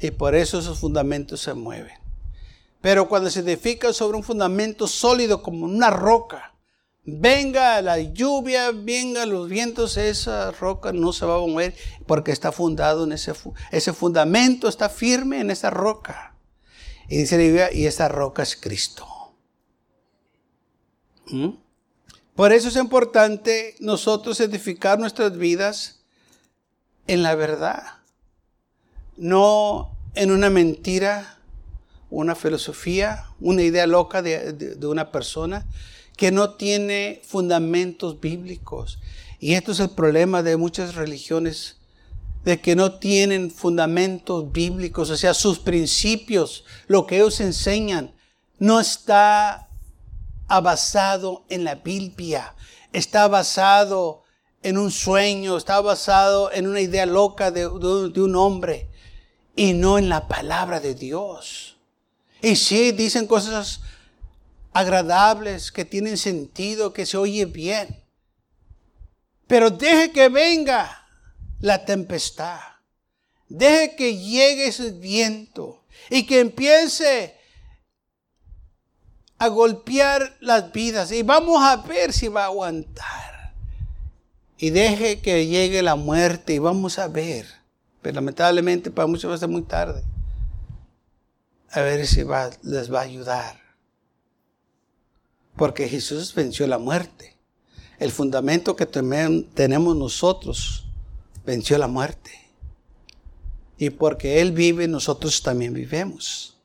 Y 0.00 0.10
por 0.10 0.34
eso 0.34 0.58
esos 0.58 0.80
fundamentos 0.80 1.40
se 1.40 1.54
mueven. 1.54 1.99
Pero 2.80 3.08
cuando 3.08 3.30
se 3.30 3.40
edifica 3.40 3.92
sobre 3.92 4.16
un 4.16 4.22
fundamento 4.22 4.86
sólido 4.86 5.42
como 5.42 5.66
una 5.66 5.90
roca, 5.90 6.54
venga 7.04 7.80
la 7.82 7.98
lluvia, 7.98 8.70
venga 8.72 9.26
los 9.26 9.48
vientos, 9.48 9.96
esa 9.96 10.50
roca 10.52 10.92
no 10.92 11.12
se 11.12 11.26
va 11.26 11.36
a 11.36 11.40
mover 11.40 11.74
porque 12.06 12.32
está 12.32 12.52
fundado 12.52 13.04
en 13.04 13.12
ese, 13.12 13.32
ese 13.70 13.92
fundamento, 13.92 14.68
está 14.68 14.88
firme 14.88 15.40
en 15.40 15.50
esa 15.50 15.70
roca. 15.70 16.34
Y 17.08 17.18
dice 17.18 17.36
la 17.36 17.42
Biblia, 17.42 17.72
y 17.72 17.86
esa 17.86 18.08
roca 18.08 18.42
es 18.42 18.56
Cristo. 18.56 19.06
¿Mm? 21.26 21.50
Por 22.34 22.52
eso 22.52 22.68
es 22.68 22.76
importante 22.76 23.76
nosotros 23.80 24.40
edificar 24.40 24.98
nuestras 24.98 25.36
vidas 25.36 26.00
en 27.06 27.22
la 27.22 27.34
verdad, 27.34 27.82
no 29.16 29.98
en 30.14 30.30
una 30.30 30.48
mentira, 30.48 31.39
una 32.10 32.34
filosofía, 32.34 33.26
una 33.40 33.62
idea 33.62 33.86
loca 33.86 34.22
de, 34.22 34.52
de 34.52 34.86
una 34.86 35.10
persona 35.12 35.66
que 36.16 36.30
no 36.30 36.50
tiene 36.50 37.22
fundamentos 37.24 38.20
bíblicos. 38.20 38.98
Y 39.38 39.54
esto 39.54 39.72
es 39.72 39.80
el 39.80 39.90
problema 39.90 40.42
de 40.42 40.56
muchas 40.56 40.94
religiones 40.94 41.80
de 42.44 42.60
que 42.60 42.76
no 42.76 42.98
tienen 42.98 43.50
fundamentos 43.50 44.50
bíblicos, 44.50 45.10
o 45.10 45.16
sea, 45.16 45.34
sus 45.34 45.58
principios, 45.58 46.64
lo 46.86 47.06
que 47.06 47.16
ellos 47.16 47.40
enseñan, 47.40 48.14
no 48.58 48.80
está 48.80 49.68
basado 50.48 51.44
en 51.48 51.64
la 51.64 51.76
Biblia, 51.76 52.54
está 52.92 53.28
basado 53.28 54.22
en 54.62 54.78
un 54.78 54.90
sueño, 54.90 55.56
está 55.56 55.80
basado 55.80 56.50
en 56.52 56.66
una 56.66 56.80
idea 56.80 57.06
loca 57.06 57.50
de, 57.50 57.62
de 57.62 58.20
un 58.20 58.36
hombre 58.36 58.90
y 59.54 59.72
no 59.74 59.98
en 59.98 60.08
la 60.08 60.28
palabra 60.28 60.80
de 60.80 60.94
Dios. 60.94 61.69
Y 62.42 62.56
sí, 62.56 62.92
dicen 62.92 63.26
cosas 63.26 63.80
agradables, 64.72 65.72
que 65.72 65.84
tienen 65.84 66.16
sentido, 66.16 66.92
que 66.92 67.06
se 67.06 67.16
oye 67.16 67.44
bien. 67.44 68.02
Pero 69.46 69.70
deje 69.70 70.12
que 70.12 70.28
venga 70.28 71.08
la 71.60 71.84
tempestad. 71.84 72.60
Deje 73.48 73.96
que 73.96 74.16
llegue 74.16 74.68
ese 74.68 74.92
viento 74.92 75.84
y 76.08 76.24
que 76.24 76.40
empiece 76.40 77.36
a 79.38 79.48
golpear 79.48 80.36
las 80.40 80.70
vidas 80.70 81.10
y 81.10 81.22
vamos 81.22 81.62
a 81.62 81.76
ver 81.76 82.12
si 82.12 82.28
va 82.28 82.42
a 82.42 82.46
aguantar. 82.46 83.54
Y 84.56 84.70
deje 84.70 85.20
que 85.20 85.46
llegue 85.46 85.82
la 85.82 85.96
muerte 85.96 86.52
y 86.52 86.58
vamos 86.58 86.98
a 86.98 87.08
ver. 87.08 87.46
Pero 88.02 88.14
lamentablemente 88.14 88.90
para 88.90 89.08
muchos 89.08 89.30
va 89.30 89.34
a 89.34 89.38
ser 89.38 89.48
muy 89.48 89.62
tarde. 89.62 90.04
A 91.72 91.80
ver 91.82 92.06
si 92.06 92.24
les 92.62 92.92
va 92.92 93.00
a 93.00 93.04
ayudar. 93.04 93.60
Porque 95.56 95.88
Jesús 95.88 96.34
venció 96.34 96.66
la 96.66 96.78
muerte. 96.78 97.36
El 97.98 98.10
fundamento 98.10 98.76
que 98.76 98.86
tenemos 98.86 99.96
nosotros 99.96 100.86
venció 101.44 101.78
la 101.78 101.86
muerte. 101.86 102.32
Y 103.76 103.90
porque 103.90 104.40
Él 104.40 104.52
vive, 104.52 104.88
nosotros 104.88 105.42
también 105.42 105.74
vivemos. 105.74 106.56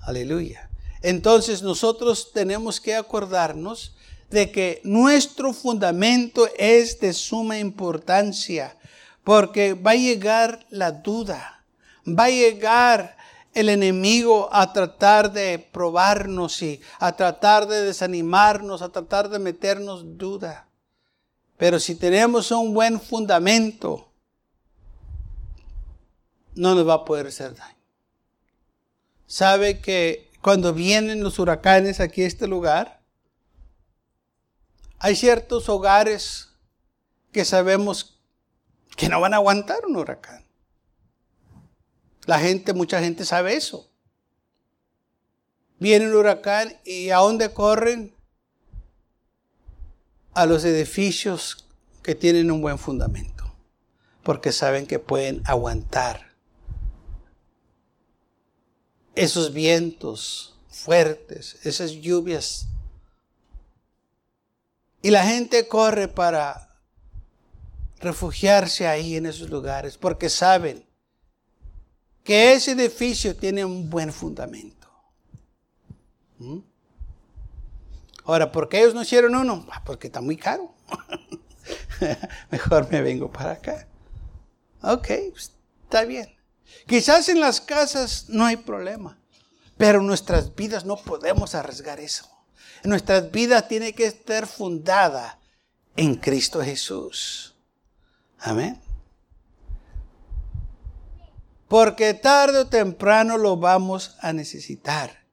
Aleluya. 0.00 0.68
Entonces 1.02 1.62
nosotros 1.62 2.32
tenemos 2.32 2.80
que 2.80 2.94
acordarnos 2.94 3.94
de 4.30 4.50
que 4.50 4.80
nuestro 4.84 5.52
fundamento 5.52 6.48
es 6.56 6.98
de 7.00 7.12
suma 7.12 7.58
importancia, 7.58 8.76
porque 9.24 9.74
va 9.74 9.92
a 9.92 9.96
llegar 9.96 10.66
la 10.70 10.90
duda, 10.90 11.64
va 12.06 12.24
a 12.24 12.30
llegar 12.30 13.16
el 13.54 13.68
enemigo 13.68 14.48
a 14.52 14.72
tratar 14.72 15.32
de 15.32 15.58
probarnos 15.58 16.62
y 16.62 16.80
a 16.98 17.12
tratar 17.16 17.66
de 17.66 17.82
desanimarnos, 17.82 18.82
a 18.82 18.88
tratar 18.90 19.28
de 19.28 19.38
meternos 19.38 20.16
duda. 20.16 20.68
Pero 21.56 21.78
si 21.78 21.94
tenemos 21.94 22.50
un 22.50 22.74
buen 22.74 23.00
fundamento, 23.00 24.10
no 26.54 26.74
nos 26.74 26.88
va 26.88 26.94
a 26.94 27.04
poder 27.04 27.26
hacer 27.26 27.54
daño. 27.54 27.76
Sabe 29.26 29.80
que 29.80 30.30
cuando 30.40 30.74
vienen 30.74 31.22
los 31.22 31.38
huracanes 31.38 32.00
aquí 32.00 32.22
a 32.22 32.26
este 32.26 32.46
lugar, 32.46 33.00
hay 34.98 35.16
ciertos 35.16 35.68
hogares 35.68 36.50
que 37.32 37.44
sabemos 37.44 38.20
que 38.96 39.08
no 39.08 39.20
van 39.20 39.34
a 39.34 39.36
aguantar 39.36 39.86
un 39.86 39.96
huracán. 39.96 40.44
La 42.26 42.38
gente, 42.38 42.72
mucha 42.72 43.00
gente 43.00 43.24
sabe 43.24 43.56
eso. 43.56 43.90
Viene 45.78 46.04
el 46.04 46.14
huracán 46.14 46.78
y 46.84 47.10
¿a 47.10 47.16
dónde 47.16 47.52
corren? 47.52 48.14
A 50.34 50.46
los 50.46 50.64
edificios 50.64 51.66
que 52.02 52.14
tienen 52.14 52.50
un 52.50 52.62
buen 52.62 52.78
fundamento, 52.78 53.52
porque 54.22 54.52
saben 54.52 54.86
que 54.86 54.98
pueden 54.98 55.42
aguantar 55.44 56.32
esos 59.14 59.52
vientos 59.52 60.56
fuertes, 60.68 61.58
esas 61.64 61.90
lluvias. 61.92 62.68
Y 65.02 65.10
la 65.10 65.24
gente 65.26 65.68
corre 65.68 66.08
para 66.08 66.72
refugiarse 67.98 68.86
ahí 68.86 69.16
en 69.16 69.26
esos 69.26 69.50
lugares 69.50 69.96
porque 69.96 70.28
saben 70.28 70.84
que 72.22 72.52
ese 72.52 72.72
edificio 72.72 73.36
tiene 73.36 73.64
un 73.64 73.90
buen 73.90 74.12
fundamento. 74.12 74.88
¿Mm? 76.38 76.58
Ahora, 78.24 78.52
¿por 78.52 78.68
qué 78.68 78.80
ellos 78.80 78.94
no 78.94 79.02
hicieron 79.02 79.34
uno? 79.34 79.66
Ah, 79.70 79.82
porque 79.84 80.06
está 80.06 80.20
muy 80.20 80.36
caro. 80.36 80.74
Mejor 82.50 82.90
me 82.90 83.02
vengo 83.02 83.30
para 83.30 83.52
acá. 83.52 83.88
Ok, 84.82 85.08
pues, 85.30 85.52
está 85.84 86.04
bien. 86.04 86.34
Quizás 86.86 87.28
en 87.28 87.40
las 87.40 87.60
casas 87.60 88.26
no 88.28 88.44
hay 88.44 88.56
problema, 88.56 89.18
pero 89.76 90.00
en 90.00 90.06
nuestras 90.06 90.54
vidas 90.54 90.84
no 90.84 90.96
podemos 90.96 91.54
arriesgar 91.54 92.00
eso. 92.00 92.28
En 92.82 92.90
nuestras 92.90 93.30
vidas 93.30 93.68
tiene 93.68 93.92
que 93.92 94.06
estar 94.06 94.46
fundada 94.46 95.38
en 95.96 96.16
Cristo 96.16 96.62
Jesús. 96.62 97.54
Amén. 98.38 98.80
Porque 101.72 102.12
tarde 102.12 102.58
o 102.58 102.66
temprano 102.66 103.38
lo 103.38 103.56
vamos 103.56 104.14
a 104.20 104.34
necesitar. 104.34 105.24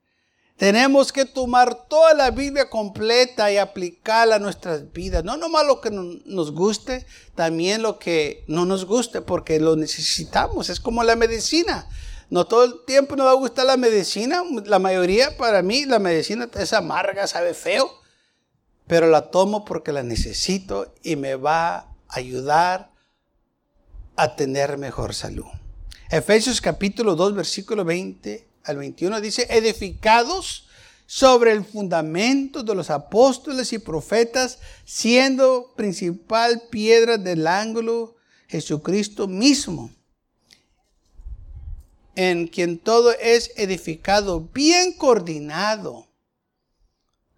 Tenemos 0.56 1.12
que 1.12 1.26
tomar 1.26 1.86
toda 1.90 2.14
la 2.14 2.32
Biblia 2.32 2.70
completa 2.70 3.52
y 3.52 3.58
aplicarla 3.58 4.38
a 4.38 4.40
nuestras 4.40 4.94
vidas. 4.94 5.26
No 5.26 5.36
nomás 5.36 5.68
lo 5.68 5.82
que 5.82 5.92
nos 5.92 6.54
guste, 6.54 7.06
también 7.36 7.82
lo 7.82 8.00
que 8.00 8.46
no 8.48 8.64
nos 8.64 8.86
guste, 8.86 9.20
porque 9.20 9.60
lo 9.60 9.76
necesitamos. 9.76 10.70
Es 10.70 10.80
como 10.80 11.04
la 11.04 11.18
medicina. 11.18 11.90
No 12.30 12.46
todo 12.48 12.64
el 12.64 12.86
tiempo 12.86 13.18
nos 13.18 13.28
va 13.28 13.32
a 13.32 13.34
gustar 13.34 13.66
la 13.66 13.76
medicina. 13.76 14.42
La 14.64 14.80
mayoría, 14.80 15.36
para 15.36 15.62
mí, 15.62 15.84
la 15.84 16.00
medicina 16.00 16.50
es 16.54 16.72
amarga, 16.72 17.28
sabe 17.28 17.54
feo. 17.54 17.92
Pero 18.88 19.08
la 19.08 19.30
tomo 19.30 19.66
porque 19.66 19.92
la 19.92 20.04
necesito 20.04 20.96
y 21.04 21.18
me 21.18 21.36
va 21.36 21.76
a 21.76 21.96
ayudar 22.08 22.94
a 24.16 24.38
tener 24.38 24.78
mejor 24.78 25.14
salud. 25.14 25.59
Efesios 26.12 26.60
capítulo 26.60 27.16
2, 27.16 27.36
versículo 27.36 27.86
20 27.86 28.48
al 28.64 28.78
21 28.78 29.22
dice, 29.22 29.46
edificados 29.52 30.68
sobre 31.06 31.52
el 31.52 31.64
fundamento 31.64 32.64
de 32.64 32.74
los 32.74 32.90
apóstoles 32.90 33.74
y 33.74 33.78
profetas, 33.78 34.58
siendo 34.86 35.72
principal 35.76 36.64
piedra 36.72 37.20
del 37.20 37.46
ángulo 37.46 38.16
Jesucristo 38.48 39.28
mismo, 39.28 39.92
en 42.16 42.48
quien 42.48 42.80
todo 42.80 43.12
es 43.12 43.52
edificado, 43.56 44.42
bien 44.52 44.94
coordinado. 44.94 46.08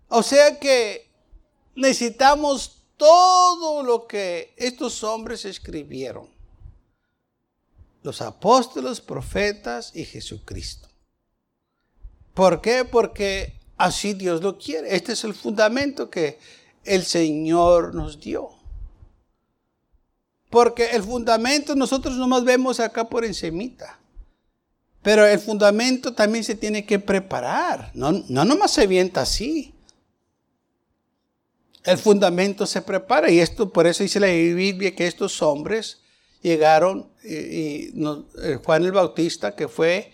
O 0.07 0.23
sea 0.23 0.59
que 0.59 1.09
necesitamos 1.75 2.83
todo 2.95 3.83
lo 3.83 4.07
que 4.07 4.53
estos 4.55 5.03
hombres 5.03 5.43
escribieron. 5.43 6.40
Los 8.03 8.21
apóstoles, 8.21 9.01
profetas 9.01 9.95
y 9.95 10.05
Jesucristo. 10.05 10.89
¿Por 12.33 12.61
qué? 12.61 12.85
Porque 12.85 13.59
así 13.77 14.13
Dios 14.13 14.41
lo 14.41 14.57
quiere. 14.57 14.95
Este 14.95 15.13
es 15.13 15.23
el 15.23 15.33
fundamento 15.33 16.09
que 16.09 16.39
el 16.83 17.03
Señor 17.03 17.93
nos 17.93 18.19
dio. 18.19 18.49
Porque 20.49 20.91
el 20.91 21.03
fundamento 21.03 21.75
nosotros 21.75 22.17
nomás 22.17 22.43
vemos 22.43 22.79
acá 22.79 23.07
por 23.07 23.23
encimita. 23.23 23.99
Pero 25.01 25.25
el 25.25 25.39
fundamento 25.39 26.13
también 26.13 26.43
se 26.43 26.55
tiene 26.55 26.85
que 26.85 26.99
preparar. 26.99 27.91
No, 27.93 28.11
no 28.11 28.45
nomás 28.45 28.71
se 28.71 28.85
vienta 28.85 29.21
así. 29.21 29.73
El 31.83 31.97
fundamento 31.97 32.65
se 32.65 32.81
prepara. 32.81 33.31
Y 33.31 33.39
esto, 33.39 33.71
por 33.71 33.87
eso 33.87 34.03
dice 34.03 34.19
la 34.19 34.27
Biblia 34.27 34.95
que 34.95 35.07
estos 35.07 35.41
hombres 35.41 36.00
llegaron, 36.41 37.11
y, 37.23 37.93
eh, 38.43 38.59
Juan 38.63 38.83
el 38.83 38.91
Bautista, 38.91 39.55
que 39.55 39.67
fue 39.67 40.11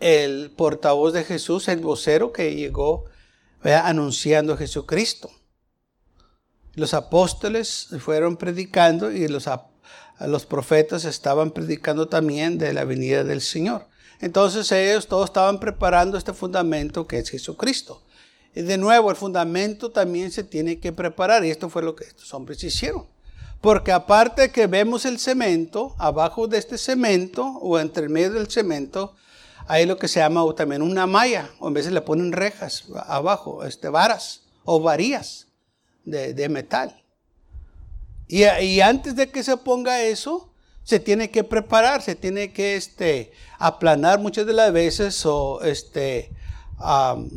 el 0.00 0.50
portavoz 0.50 1.12
de 1.12 1.24
Jesús, 1.24 1.68
el 1.68 1.80
vocero 1.80 2.32
que 2.32 2.54
llegó 2.54 3.04
anunciando 3.62 4.54
a 4.54 4.56
Jesucristo. 4.56 5.30
Los 6.74 6.94
apóstoles 6.94 7.88
fueron 8.00 8.36
predicando 8.36 9.12
y 9.12 9.28
los, 9.28 9.48
los 10.20 10.46
profetas 10.46 11.04
estaban 11.04 11.52
predicando 11.52 12.08
también 12.08 12.58
de 12.58 12.72
la 12.72 12.84
venida 12.84 13.24
del 13.24 13.40
Señor. 13.40 13.86
Entonces 14.20 14.70
ellos 14.72 15.06
todos 15.06 15.26
estaban 15.26 15.60
preparando 15.60 16.16
este 16.16 16.32
fundamento 16.32 17.06
que 17.06 17.18
es 17.18 17.28
Jesucristo. 17.28 18.02
Y 18.54 18.62
de 18.62 18.78
nuevo, 18.78 19.10
el 19.10 19.16
fundamento 19.16 19.90
también 19.90 20.30
se 20.30 20.44
tiene 20.44 20.78
que 20.78 20.92
preparar 20.92 21.44
y 21.44 21.50
esto 21.50 21.68
fue 21.68 21.82
lo 21.82 21.94
que 21.94 22.04
estos 22.04 22.32
hombres 22.34 22.62
hicieron. 22.62 23.06
Porque 23.62 23.92
aparte 23.92 24.50
que 24.50 24.66
vemos 24.66 25.04
el 25.04 25.20
cemento, 25.20 25.94
abajo 25.96 26.48
de 26.48 26.58
este 26.58 26.76
cemento 26.76 27.46
o 27.46 27.78
entre 27.78 28.08
medio 28.08 28.32
del 28.32 28.50
cemento, 28.50 29.14
hay 29.68 29.86
lo 29.86 29.98
que 29.98 30.08
se 30.08 30.18
llama 30.18 30.42
también 30.56 30.82
una 30.82 31.06
malla, 31.06 31.48
o 31.60 31.68
a 31.68 31.70
veces 31.70 31.92
le 31.92 32.00
ponen 32.00 32.32
rejas 32.32 32.86
abajo, 33.06 33.64
este, 33.64 33.88
varas 33.88 34.42
o 34.64 34.80
varillas 34.80 35.46
de, 36.04 36.48
metal. 36.48 37.04
Y, 38.26 38.42
y, 38.42 38.80
antes 38.80 39.14
de 39.14 39.30
que 39.30 39.44
se 39.44 39.56
ponga 39.56 40.02
eso, 40.02 40.52
se 40.82 40.98
tiene 40.98 41.30
que 41.30 41.44
preparar, 41.44 42.02
se 42.02 42.16
tiene 42.16 42.52
que 42.52 42.74
este, 42.74 43.30
aplanar 43.60 44.18
muchas 44.18 44.44
de 44.44 44.54
las 44.54 44.72
veces 44.72 45.24
o 45.24 45.60
este, 45.62 46.32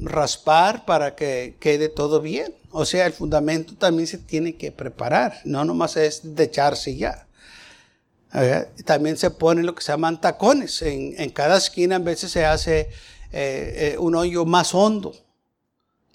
raspar 0.02 0.86
para 0.86 1.16
que 1.16 1.56
quede 1.60 1.90
todo 1.90 2.22
bien. 2.22 2.54
O 2.72 2.86
sea, 2.86 3.06
el 3.06 3.14
fundamento 3.14 3.76
también 3.76 4.08
se 4.08 4.18
tiene 4.18 4.56
que 4.56 4.72
preparar, 4.72 5.40
no 5.46 5.64
nomás 5.64 5.96
es 5.98 6.36
de 6.36 6.44
echarse 6.44 6.96
ya. 6.96 7.26
También 8.84 9.18
se 9.18 9.32
ponen 9.32 9.66
lo 9.66 9.76
que 9.76 9.82
se 9.82 9.92
llaman 9.92 10.20
tacones. 10.20 10.82
En, 10.82 11.30
cada 11.30 11.58
esquina 11.58 11.98
a 11.98 12.00
veces 12.00 12.32
se 12.32 12.46
hace 12.46 12.90
eh, 13.32 13.94
eh, 13.94 13.96
un 13.98 14.16
hoyo 14.16 14.46
más 14.46 14.74
hondo 14.74 15.16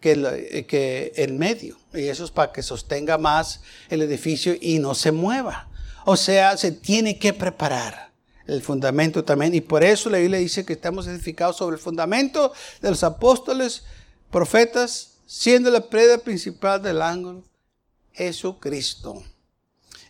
que 0.00 0.12
eh, 0.12 0.66
que 0.66 1.12
el 1.16 1.32
medio. 1.32 1.78
Y 1.94 2.08
eso 2.08 2.24
es 2.24 2.30
para 2.30 2.52
que 2.52 2.62
sostenga 2.62 3.16
más 3.16 3.62
el 3.88 4.02
edificio 4.02 4.54
y 4.60 4.78
no 4.78 4.94
se 4.94 5.12
mueva. 5.12 5.68
O 6.04 6.16
sea, 6.16 6.56
se 6.56 6.72
tiene 6.72 7.18
que 7.18 7.32
preparar. 7.32 8.09
El 8.50 8.62
fundamento 8.62 9.24
también. 9.24 9.54
Y 9.54 9.60
por 9.60 9.84
eso 9.84 10.10
la 10.10 10.18
Biblia 10.18 10.38
dice 10.38 10.64
que 10.64 10.72
estamos 10.72 11.06
edificados 11.06 11.56
sobre 11.56 11.76
el 11.76 11.82
fundamento 11.82 12.52
de 12.80 12.90
los 12.90 13.02
apóstoles, 13.04 13.84
profetas, 14.30 15.12
siendo 15.26 15.70
la 15.70 15.88
preda 15.88 16.18
principal 16.18 16.82
del 16.82 17.02
ángulo 17.02 17.44
Jesucristo. 18.12 19.22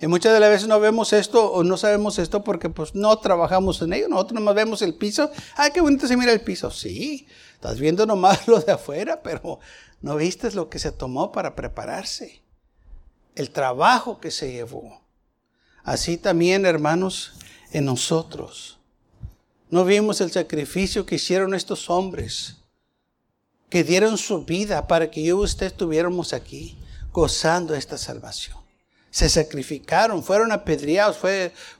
Y 0.00 0.06
muchas 0.06 0.32
de 0.32 0.40
las 0.40 0.48
veces 0.48 0.66
no 0.66 0.80
vemos 0.80 1.12
esto 1.12 1.52
o 1.52 1.62
no 1.62 1.76
sabemos 1.76 2.18
esto 2.18 2.42
porque 2.42 2.70
pues 2.70 2.94
no 2.94 3.18
trabajamos 3.18 3.82
en 3.82 3.92
ello. 3.92 4.08
Nosotros 4.08 4.40
nomás 4.40 4.54
vemos 4.54 4.80
el 4.80 4.94
piso. 4.94 5.30
Ay, 5.56 5.72
qué 5.72 5.82
bonito 5.82 6.06
se 6.06 6.16
mira 6.16 6.32
el 6.32 6.40
piso. 6.40 6.70
Sí, 6.70 7.26
estás 7.52 7.78
viendo 7.78 8.06
nomás 8.06 8.48
lo 8.48 8.60
de 8.60 8.72
afuera, 8.72 9.22
pero 9.22 9.60
no 10.00 10.16
viste 10.16 10.50
lo 10.52 10.70
que 10.70 10.78
se 10.78 10.90
tomó 10.90 11.32
para 11.32 11.54
prepararse. 11.54 12.42
El 13.34 13.50
trabajo 13.50 14.20
que 14.20 14.30
se 14.30 14.50
llevó. 14.50 15.02
Así 15.84 16.16
también, 16.16 16.64
hermanos, 16.64 17.34
en 17.72 17.84
nosotros. 17.84 18.78
No 19.70 19.84
vimos 19.84 20.20
el 20.20 20.30
sacrificio 20.30 21.06
que 21.06 21.16
hicieron 21.16 21.54
estos 21.54 21.90
hombres, 21.90 22.56
que 23.68 23.84
dieron 23.84 24.18
su 24.18 24.44
vida 24.44 24.86
para 24.86 25.10
que 25.10 25.22
yo 25.22 25.40
y 25.40 25.44
usted 25.44 25.66
estuviéramos 25.66 26.32
aquí, 26.32 26.76
gozando 27.12 27.74
esta 27.74 27.98
salvación 27.98 28.60
se 29.10 29.28
sacrificaron, 29.28 30.22
fueron 30.22 30.52
apedreados, 30.52 31.18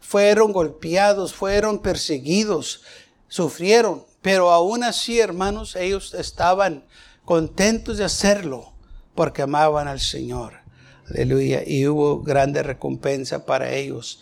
fueron 0.00 0.53
golpeados, 0.53 1.33
fueron 1.33 1.79
perseguidos, 1.79 2.83
sufrieron, 3.29 4.05
pero 4.20 4.50
aún 4.50 4.83
así, 4.83 5.20
hermanos, 5.20 5.76
ellos 5.76 6.12
estaban 6.14 6.85
contentos 7.24 7.98
de 7.98 8.05
hacerlo 8.05 8.72
porque 9.14 9.42
amaban 9.42 9.87
al 9.87 10.00
Señor. 10.00 10.55
Aleluya. 11.09 11.62
Y 11.66 11.87
hubo 11.87 12.20
grande 12.22 12.62
recompensa 12.62 13.46
para 13.46 13.72
ellos. 13.72 14.20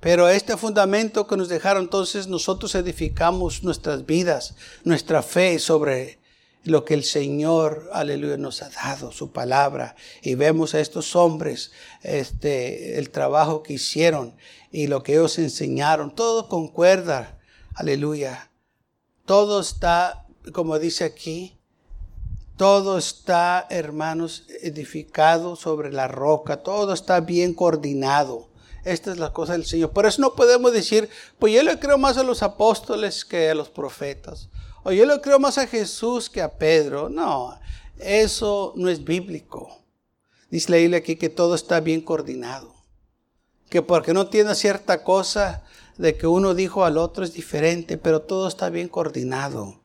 Pero 0.00 0.28
este 0.28 0.56
fundamento 0.56 1.26
que 1.26 1.36
nos 1.36 1.48
dejaron 1.48 1.84
entonces, 1.84 2.26
nosotros 2.26 2.74
edificamos 2.74 3.62
nuestras 3.62 4.06
vidas, 4.06 4.54
nuestra 4.82 5.22
fe 5.22 5.58
sobre 5.58 6.18
lo 6.64 6.84
que 6.84 6.94
el 6.94 7.04
Señor, 7.04 7.88
aleluya, 7.92 8.36
nos 8.36 8.62
ha 8.62 8.70
dado, 8.70 9.12
su 9.12 9.30
palabra. 9.30 9.96
Y 10.22 10.34
vemos 10.34 10.74
a 10.74 10.80
estos 10.80 11.14
hombres, 11.16 11.72
este, 12.02 12.98
el 12.98 13.10
trabajo 13.10 13.62
que 13.62 13.74
hicieron 13.74 14.34
y 14.70 14.86
lo 14.86 15.02
que 15.02 15.12
ellos 15.12 15.38
enseñaron. 15.38 16.14
Todo 16.14 16.48
concuerda, 16.48 17.38
aleluya. 17.74 18.50
Todo 19.26 19.60
está, 19.60 20.26
como 20.52 20.78
dice 20.78 21.04
aquí, 21.04 21.58
todo 22.56 22.98
está, 22.98 23.66
hermanos, 23.70 24.44
edificado 24.62 25.56
sobre 25.56 25.92
la 25.92 26.08
roca. 26.08 26.58
Todo 26.62 26.92
está 26.92 27.20
bien 27.20 27.54
coordinado. 27.54 28.49
Esta 28.84 29.12
es 29.12 29.18
la 29.18 29.32
cosa 29.32 29.52
del 29.52 29.66
Señor. 29.66 29.90
Por 29.90 30.06
eso 30.06 30.22
no 30.22 30.34
podemos 30.34 30.72
decir, 30.72 31.08
pues 31.38 31.54
yo 31.54 31.62
le 31.62 31.78
creo 31.78 31.98
más 31.98 32.16
a 32.16 32.22
los 32.22 32.42
apóstoles 32.42 33.24
que 33.24 33.50
a 33.50 33.54
los 33.54 33.68
profetas 33.68 34.48
o 34.82 34.92
yo 34.92 35.06
le 35.06 35.20
creo 35.20 35.38
más 35.38 35.58
a 35.58 35.66
Jesús 35.66 36.30
que 36.30 36.40
a 36.40 36.56
Pedro. 36.56 37.08
No, 37.08 37.58
eso 37.98 38.72
no 38.76 38.88
es 38.88 39.04
bíblico. 39.04 39.78
Dice 40.50 40.88
la 40.88 40.96
aquí 40.96 41.16
que 41.16 41.28
todo 41.28 41.54
está 41.54 41.80
bien 41.80 42.00
coordinado. 42.00 42.74
Que 43.68 43.82
porque 43.82 44.14
no 44.14 44.28
tiene 44.28 44.54
cierta 44.54 45.04
cosa 45.04 45.62
de 45.96 46.16
que 46.16 46.26
uno 46.26 46.54
dijo 46.54 46.84
al 46.84 46.98
otro 46.98 47.24
es 47.24 47.34
diferente, 47.34 47.98
pero 47.98 48.22
todo 48.22 48.48
está 48.48 48.70
bien 48.70 48.88
coordinado. 48.88 49.80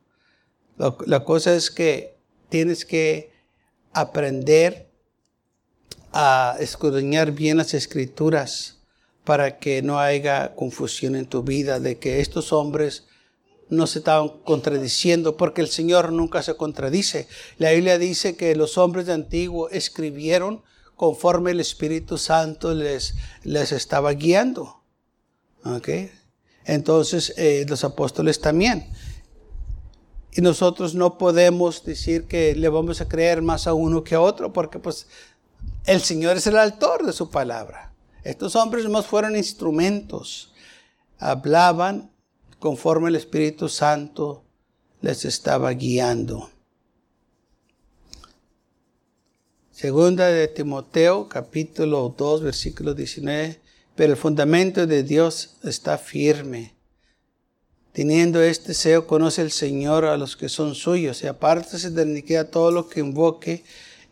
La, 0.76 1.24
cosa 1.24 1.54
es 1.54 1.70
que 1.70 2.18
tienes 2.48 2.84
que 2.84 3.32
aprender 3.92 4.90
a 6.12 6.56
escudriñar 6.58 7.32
bien 7.32 7.58
las 7.58 7.74
escrituras 7.74 8.75
para 9.26 9.58
que 9.58 9.82
no 9.82 9.98
haya 9.98 10.54
confusión 10.54 11.16
en 11.16 11.26
tu 11.26 11.42
vida 11.42 11.80
de 11.80 11.98
que 11.98 12.20
estos 12.20 12.52
hombres 12.52 13.08
no 13.68 13.88
se 13.88 13.98
estaban 13.98 14.28
contradiciendo, 14.44 15.36
porque 15.36 15.60
el 15.60 15.68
Señor 15.68 16.12
nunca 16.12 16.44
se 16.44 16.56
contradice. 16.56 17.26
La 17.58 17.72
Biblia 17.72 17.98
dice 17.98 18.36
que 18.36 18.54
los 18.54 18.78
hombres 18.78 19.06
de 19.06 19.14
antiguo 19.14 19.68
escribieron 19.70 20.62
conforme 20.94 21.50
el 21.50 21.58
Espíritu 21.58 22.18
Santo 22.18 22.72
les, 22.72 23.16
les 23.42 23.72
estaba 23.72 24.12
guiando. 24.12 24.82
Entonces, 26.64 27.34
eh, 27.36 27.66
los 27.68 27.82
apóstoles 27.82 28.40
también. 28.40 28.88
Y 30.32 30.40
nosotros 30.40 30.94
no 30.94 31.18
podemos 31.18 31.84
decir 31.84 32.28
que 32.28 32.54
le 32.54 32.68
vamos 32.68 33.00
a 33.00 33.08
creer 33.08 33.42
más 33.42 33.66
a 33.66 33.74
uno 33.74 34.04
que 34.04 34.14
a 34.14 34.20
otro, 34.20 34.52
porque 34.52 34.78
pues 34.78 35.08
el 35.84 36.00
Señor 36.00 36.36
es 36.36 36.46
el 36.46 36.58
autor 36.58 37.04
de 37.04 37.12
su 37.12 37.28
palabra. 37.28 37.95
Estos 38.26 38.56
hombres 38.56 38.88
más 38.88 39.06
fueron 39.06 39.36
instrumentos. 39.36 40.52
Hablaban 41.16 42.10
conforme 42.58 43.08
el 43.08 43.14
Espíritu 43.14 43.68
Santo 43.68 44.42
les 45.00 45.24
estaba 45.24 45.70
guiando. 45.70 46.50
Segunda 49.70 50.26
de 50.26 50.48
Timoteo, 50.48 51.28
capítulo 51.28 52.12
2, 52.18 52.42
versículo 52.42 52.94
19. 52.94 53.60
Pero 53.94 54.14
el 54.14 54.18
fundamento 54.18 54.88
de 54.88 55.04
Dios 55.04 55.58
está 55.62 55.96
firme. 55.96 56.74
Teniendo 57.92 58.42
este 58.42 58.68
deseo, 58.68 59.06
conoce 59.06 59.40
el 59.40 59.52
Señor 59.52 60.04
a 60.04 60.16
los 60.16 60.36
que 60.36 60.48
son 60.48 60.74
suyos 60.74 61.22
y 61.22 61.28
apártese 61.28 61.90
de 61.90 62.02
iniquidad 62.02 62.50
todo 62.50 62.72
lo 62.72 62.88
que 62.88 62.98
invoque 62.98 63.62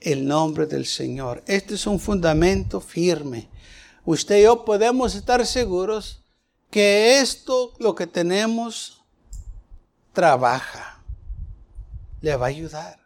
el 0.01 0.25
nombre 0.25 0.67
del 0.67 0.87
Señor. 0.87 1.43
Este 1.49 1.75
es 1.75 1.85
un 1.89 1.99
fundamento 1.99 2.81
firme. 2.81 3.49
Usted 4.05 4.39
y 4.39 4.43
yo 4.43 4.65
podemos 4.65 5.15
estar 5.15 5.47
seguros 5.47 6.23
que 6.71 7.21
esto, 7.21 7.73
lo 7.79 7.95
que 7.95 8.07
tenemos, 8.07 9.03
trabaja. 10.13 11.03
Le 12.21 12.37
va 12.37 12.47
a 12.47 12.49
ayudar. 12.51 13.01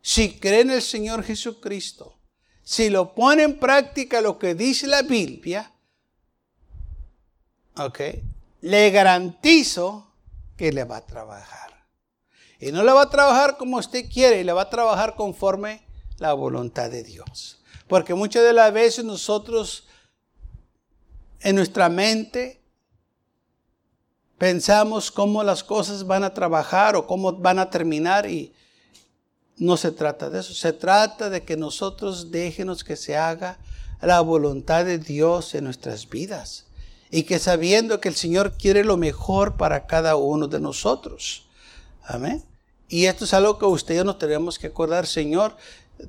Si 0.00 0.38
cree 0.38 0.60
en 0.60 0.70
el 0.70 0.82
Señor 0.82 1.22
Jesucristo, 1.24 2.14
si 2.62 2.88
lo 2.88 3.14
pone 3.14 3.42
en 3.42 3.58
práctica 3.58 4.20
lo 4.20 4.38
que 4.38 4.54
dice 4.54 4.86
la 4.86 5.02
Biblia, 5.02 5.72
ok, 7.76 8.00
le 8.62 8.90
garantizo 8.90 10.14
que 10.56 10.72
le 10.72 10.84
va 10.84 10.98
a 10.98 11.06
trabajar. 11.06 11.86
Y 12.58 12.72
no 12.72 12.82
le 12.82 12.92
va 12.92 13.02
a 13.02 13.10
trabajar 13.10 13.56
como 13.56 13.78
usted 13.78 14.10
quiere, 14.10 14.44
le 14.44 14.52
va 14.52 14.62
a 14.62 14.70
trabajar 14.70 15.16
conforme 15.16 15.82
la 16.18 16.32
voluntad 16.32 16.90
de 16.90 17.02
Dios. 17.02 17.58
Porque 17.88 18.14
muchas 18.14 18.44
de 18.44 18.52
las 18.52 18.72
veces 18.72 19.04
nosotros 19.04 19.88
en 21.40 21.56
nuestra 21.56 21.88
mente 21.88 22.60
pensamos 24.38 25.10
cómo 25.10 25.42
las 25.42 25.64
cosas 25.64 26.06
van 26.06 26.24
a 26.24 26.34
trabajar 26.34 26.96
o 26.96 27.06
cómo 27.06 27.32
van 27.32 27.58
a 27.58 27.70
terminar 27.70 28.28
y 28.28 28.52
no 29.56 29.76
se 29.76 29.92
trata 29.92 30.30
de 30.30 30.40
eso. 30.40 30.54
Se 30.54 30.72
trata 30.72 31.28
de 31.28 31.42
que 31.42 31.56
nosotros 31.56 32.30
déjenos 32.30 32.82
que 32.82 32.96
se 32.96 33.16
haga 33.16 33.58
la 34.00 34.20
voluntad 34.20 34.84
de 34.84 34.98
Dios 34.98 35.54
en 35.54 35.64
nuestras 35.64 36.08
vidas 36.08 36.66
y 37.10 37.24
que 37.24 37.38
sabiendo 37.38 38.00
que 38.00 38.08
el 38.08 38.14
Señor 38.14 38.56
quiere 38.56 38.84
lo 38.84 38.96
mejor 38.96 39.56
para 39.56 39.86
cada 39.86 40.16
uno 40.16 40.48
de 40.48 40.60
nosotros. 40.60 41.46
Amén. 42.04 42.42
Y 42.88 43.06
esto 43.06 43.24
es 43.24 43.34
algo 43.34 43.58
que 43.58 43.66
usted 43.66 43.94
y 43.94 43.96
yo 43.98 44.04
nos 44.04 44.18
tenemos 44.18 44.58
que 44.58 44.68
acordar, 44.68 45.06
Señor, 45.06 45.56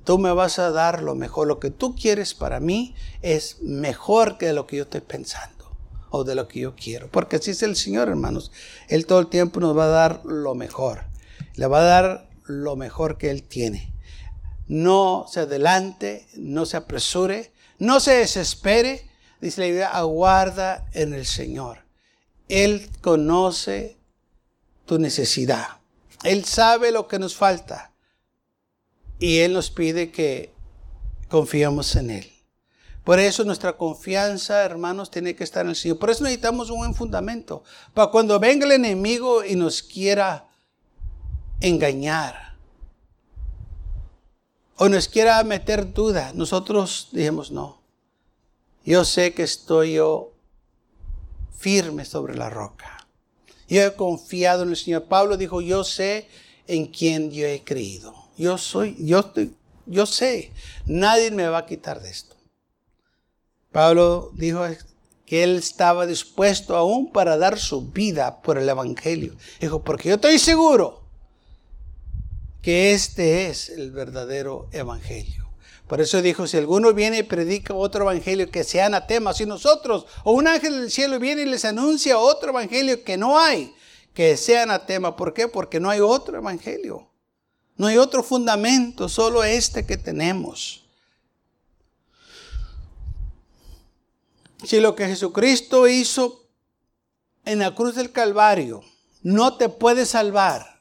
tú 0.04 0.18
me 0.18 0.32
vas 0.32 0.60
a 0.60 0.72
dar 0.72 1.02
lo 1.02 1.16
mejor. 1.16 1.48
Lo 1.48 1.60
que 1.60 1.72
tú 1.72 1.96
quieres 1.96 2.34
para 2.34 2.60
mí 2.60 2.96
es 3.22 3.62
mejor 3.62 4.38
que 4.38 4.54
lo 4.54 4.68
que 4.68 4.78
yo 4.78 4.84
estoy 4.84 5.02
pensando 5.02 5.76
o 6.10 6.24
de 6.24 6.36
lo 6.36 6.48
que 6.48 6.60
yo 6.60 6.76
quiero. 6.76 7.10
Porque 7.10 7.38
así 7.38 7.52
es 7.52 7.64
el 7.64 7.76
Señor, 7.76 8.10
hermanos. 8.10 8.52
Él 8.88 9.06
todo 9.06 9.20
el 9.20 9.28
tiempo 9.28 9.60
nos 9.60 9.78
va 9.78 9.86
a 9.86 9.88
dar 9.88 10.22
lo 10.26 10.56
mejor. 10.56 11.06
Le 11.56 11.68
va 11.68 11.80
a 11.80 11.84
dar 11.84 12.30
lo 12.46 12.76
mejor 12.76 13.18
que 13.18 13.30
Él 13.30 13.44
tiene. 13.44 13.94
No 14.68 15.26
se 15.30 15.42
adelante, 15.42 16.28
no 16.36 16.66
se 16.66 16.78
apresure, 16.78 17.52
no 17.80 18.00
se 18.00 18.16
desespere. 18.16 19.10
Dice 19.40 19.62
la 19.62 19.68
Biblia, 19.68 19.90
aguarda 19.90 20.86
en 20.94 21.14
el 21.14 21.26
Señor. 21.26 21.80
Él 22.48 22.90
conoce 23.02 23.98
tu 24.86 25.00
necesidad. 25.00 25.68
Él 26.24 26.46
sabe 26.46 26.92
lo 26.92 27.08
que 27.08 27.18
nos 27.20 27.36
falta. 27.36 27.91
Y 29.22 29.38
Él 29.38 29.54
nos 29.54 29.70
pide 29.70 30.12
que 30.12 30.52
confiemos 31.30 31.96
en 31.96 32.10
Él. 32.10 32.34
Por 33.04 33.20
eso 33.20 33.44
nuestra 33.44 33.78
confianza, 33.78 34.64
hermanos, 34.64 35.12
tiene 35.12 35.36
que 35.36 35.44
estar 35.44 35.64
en 35.64 35.70
el 35.70 35.76
Señor. 35.76 36.00
Por 36.00 36.10
eso 36.10 36.24
necesitamos 36.24 36.72
un 36.72 36.80
buen 36.80 36.96
fundamento. 36.96 37.64
Para 37.94 38.10
cuando 38.10 38.40
venga 38.40 38.66
el 38.66 38.72
enemigo 38.72 39.46
y 39.46 39.56
nos 39.56 39.84
quiera 39.84 40.48
engañar 41.60 42.56
o 44.76 44.90
nos 44.90 45.08
quiera 45.08 45.44
meter 45.44 45.94
duda, 45.94 46.32
nosotros 46.34 47.10
dijimos 47.12 47.52
no. 47.52 47.80
Yo 48.84 49.06
sé 49.06 49.36
que 49.36 49.44
estoy 49.44 49.94
yo 49.94 50.34
firme 51.56 52.06
sobre 52.06 52.36
la 52.36 52.50
roca. 52.50 53.08
Yo 53.68 53.84
he 53.84 53.94
confiado 53.94 54.64
en 54.64 54.70
el 54.70 54.78
Señor. 54.78 55.04
Pablo 55.04 55.38
dijo, 55.38 55.62
yo 55.62 55.84
sé 55.84 56.28
en 56.66 56.88
quién 56.88 57.30
yo 57.30 57.46
he 57.46 57.64
creído. 57.64 58.21
Yo 58.38 58.58
soy, 58.58 58.96
yo, 59.00 59.32
yo 59.86 60.06
sé, 60.06 60.52
nadie 60.86 61.32
me 61.32 61.48
va 61.48 61.60
a 61.60 61.66
quitar 61.66 62.02
de 62.02 62.10
esto. 62.10 62.36
Pablo 63.72 64.32
dijo 64.34 64.66
que 65.26 65.44
él 65.44 65.58
estaba 65.58 66.06
dispuesto 66.06 66.76
aún 66.76 67.12
para 67.12 67.38
dar 67.38 67.58
su 67.58 67.90
vida 67.92 68.42
por 68.42 68.58
el 68.58 68.68
Evangelio. 68.68 69.36
Dijo, 69.60 69.82
porque 69.82 70.10
yo 70.10 70.16
estoy 70.16 70.40
seguro 70.40 71.04
que 72.62 72.94
este 72.94 73.48
es 73.48 73.70
el 73.70 73.92
verdadero 73.92 74.68
Evangelio. 74.72 75.42
Por 75.92 76.00
eso 76.00 76.22
dijo, 76.22 76.48
si 76.48 76.56
alguno 76.56 76.94
viene 76.94 77.18
y 77.18 77.24
predica 77.24 77.74
otro 77.74 78.04
evangelio 78.04 78.50
que 78.50 78.64
sea 78.64 78.86
anatema, 78.86 79.34
si 79.34 79.46
nosotros 79.46 80.06
o 80.24 80.32
un 80.32 80.48
ángel 80.48 80.80
del 80.80 80.90
cielo 80.90 81.20
viene 81.20 81.42
y 81.42 81.46
les 81.46 81.66
anuncia 81.66 82.18
otro 82.18 82.52
evangelio 82.52 83.04
que 83.04 83.18
no 83.18 83.38
hay, 83.38 83.76
que 84.14 84.38
sea 84.38 84.64
anatema. 84.64 85.18
¿Por 85.18 85.34
qué? 85.34 85.50
Porque 85.50 85.82
no 85.82 85.90
hay 85.90 86.00
otro 86.00 86.38
evangelio. 86.38 87.11
No 87.82 87.88
hay 87.88 87.98
otro 87.98 88.22
fundamento, 88.22 89.10
solo 89.10 89.44
este 89.44 89.88
que 89.88 89.98
tenemos. 89.98 90.84
Si 94.64 94.80
lo 94.80 94.94
que 94.94 95.08
Jesucristo 95.08 95.88
hizo 95.88 96.48
en 97.44 97.58
la 97.58 97.74
cruz 97.74 97.96
del 97.96 98.12
Calvario 98.12 98.84
no 99.24 99.58
te 99.58 99.68
puede 99.68 100.06
salvar, 100.06 100.80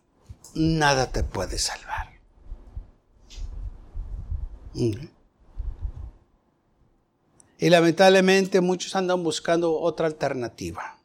nada 0.54 1.10
te 1.10 1.24
puede 1.24 1.56
salvar. 1.56 2.20
Y 4.74 5.08
lamentablemente 7.70 8.60
muchos 8.60 8.94
andan 8.94 9.22
buscando 9.22 9.74
otra 9.74 10.06
alternativa. 10.06 10.98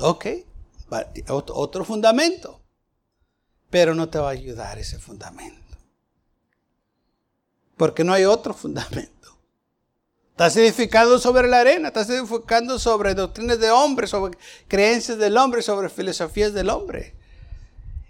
Ok, 0.00 0.26
otro 1.28 1.84
fundamento. 1.84 2.63
Pero 3.74 3.92
no 3.92 4.08
te 4.08 4.20
va 4.20 4.28
a 4.28 4.30
ayudar 4.30 4.78
ese 4.78 5.00
fundamento. 5.00 5.76
Porque 7.76 8.04
no 8.04 8.12
hay 8.12 8.24
otro 8.24 8.54
fundamento. 8.54 9.36
Estás 10.30 10.56
edificando 10.56 11.18
sobre 11.18 11.48
la 11.48 11.58
arena, 11.58 11.88
estás 11.88 12.08
edificando 12.08 12.78
sobre 12.78 13.14
doctrinas 13.14 13.58
de 13.58 13.72
hombre, 13.72 14.06
sobre 14.06 14.38
creencias 14.68 15.18
del 15.18 15.36
hombre, 15.36 15.60
sobre 15.60 15.88
filosofías 15.88 16.54
del 16.54 16.70
hombre. 16.70 17.16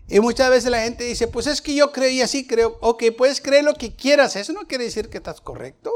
Y 0.06 0.20
muchas 0.20 0.50
veces 0.50 0.70
la 0.70 0.82
gente 0.82 1.04
dice, 1.04 1.28
pues 1.28 1.46
es 1.46 1.62
que 1.62 1.74
yo 1.74 1.92
creo 1.92 2.10
y 2.10 2.20
así 2.20 2.46
creo. 2.46 2.76
Ok, 2.82 3.04
puedes 3.16 3.40
creer 3.40 3.64
lo 3.64 3.72
que 3.72 3.96
quieras. 3.96 4.36
Eso 4.36 4.52
no 4.52 4.68
quiere 4.68 4.84
decir 4.84 5.08
que 5.08 5.16
estás 5.16 5.40
correcto. 5.40 5.90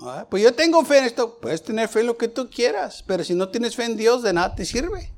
Ah, 0.00 0.26
pues 0.30 0.42
yo 0.42 0.54
tengo 0.54 0.84
fe 0.84 0.98
en 0.98 1.04
esto. 1.06 1.38
Puedes 1.38 1.62
tener 1.62 1.88
fe 1.88 2.00
en 2.00 2.08
lo 2.08 2.18
que 2.18 2.28
tú 2.28 2.50
quieras. 2.50 3.02
Pero 3.06 3.24
si 3.24 3.32
no 3.32 3.48
tienes 3.48 3.76
fe 3.76 3.84
en 3.84 3.96
Dios, 3.96 4.22
de 4.22 4.34
nada 4.34 4.54
te 4.54 4.66
sirve. 4.66 5.15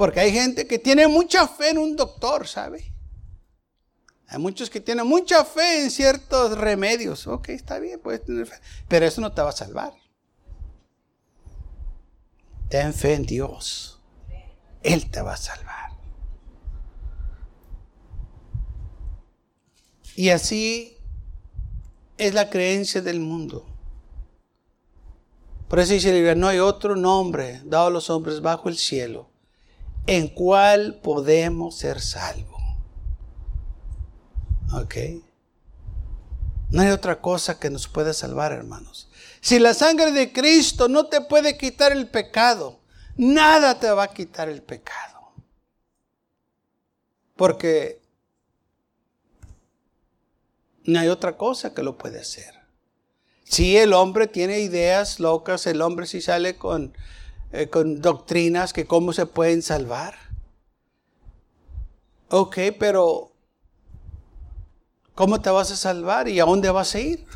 Porque 0.00 0.20
hay 0.20 0.32
gente 0.32 0.66
que 0.66 0.78
tiene 0.78 1.06
mucha 1.08 1.46
fe 1.46 1.68
en 1.68 1.76
un 1.76 1.94
doctor, 1.94 2.48
¿sabe? 2.48 2.90
Hay 4.28 4.38
muchos 4.38 4.70
que 4.70 4.80
tienen 4.80 5.06
mucha 5.06 5.44
fe 5.44 5.82
en 5.82 5.90
ciertos 5.90 6.56
remedios. 6.56 7.26
Ok, 7.26 7.50
está 7.50 7.78
bien, 7.78 8.00
puedes 8.00 8.24
tener 8.24 8.46
fe. 8.46 8.54
Pero 8.88 9.04
eso 9.04 9.20
no 9.20 9.30
te 9.30 9.42
va 9.42 9.50
a 9.50 9.52
salvar. 9.52 9.92
Ten 12.70 12.94
fe 12.94 13.12
en 13.12 13.26
Dios. 13.26 14.00
Él 14.82 15.10
te 15.10 15.20
va 15.20 15.34
a 15.34 15.36
salvar. 15.36 15.90
Y 20.16 20.30
así 20.30 20.96
es 22.16 22.32
la 22.32 22.48
creencia 22.48 23.02
del 23.02 23.20
mundo. 23.20 23.66
Por 25.68 25.78
eso 25.78 25.92
dice 25.92 26.34
no 26.36 26.48
hay 26.48 26.58
otro 26.58 26.96
nombre 26.96 27.60
dado 27.66 27.88
a 27.88 27.90
los 27.90 28.08
hombres 28.08 28.40
bajo 28.40 28.70
el 28.70 28.78
cielo 28.78 29.29
en 30.06 30.28
cual 30.28 31.00
podemos 31.02 31.76
ser 31.76 32.00
salvos. 32.00 32.62
¿Ok? 34.72 34.96
No 36.70 36.82
hay 36.82 36.90
otra 36.90 37.20
cosa 37.20 37.58
que 37.58 37.70
nos 37.70 37.88
pueda 37.88 38.12
salvar, 38.12 38.52
hermanos. 38.52 39.08
Si 39.40 39.58
la 39.58 39.74
sangre 39.74 40.12
de 40.12 40.32
Cristo 40.32 40.88
no 40.88 41.06
te 41.06 41.20
puede 41.20 41.56
quitar 41.58 41.92
el 41.92 42.08
pecado, 42.08 42.80
Nada 43.20 43.78
te 43.78 43.90
va 43.90 44.04
a 44.04 44.14
quitar 44.14 44.48
el 44.48 44.62
pecado. 44.62 45.32
Porque 47.36 48.00
no 50.84 50.98
hay 50.98 51.08
otra 51.08 51.36
cosa 51.36 51.74
que 51.74 51.82
lo 51.82 51.98
puede 51.98 52.20
hacer. 52.20 52.54
Si 53.44 53.76
el 53.76 53.92
hombre 53.92 54.26
tiene 54.26 54.60
ideas 54.60 55.20
locas, 55.20 55.66
el 55.66 55.82
hombre 55.82 56.06
sí 56.06 56.22
sale 56.22 56.56
con, 56.56 56.96
eh, 57.52 57.68
con 57.68 58.00
doctrinas 58.00 58.72
que 58.72 58.86
cómo 58.86 59.12
se 59.12 59.26
pueden 59.26 59.62
salvar. 59.62 60.14
Ok, 62.28 62.58
pero 62.78 63.32
¿cómo 65.14 65.40
te 65.40 65.50
vas 65.50 65.70
a 65.72 65.76
salvar 65.76 66.28
y 66.28 66.38
a 66.38 66.44
dónde 66.44 66.70
vas 66.70 66.94
a 66.94 67.00
ir? 67.00 67.26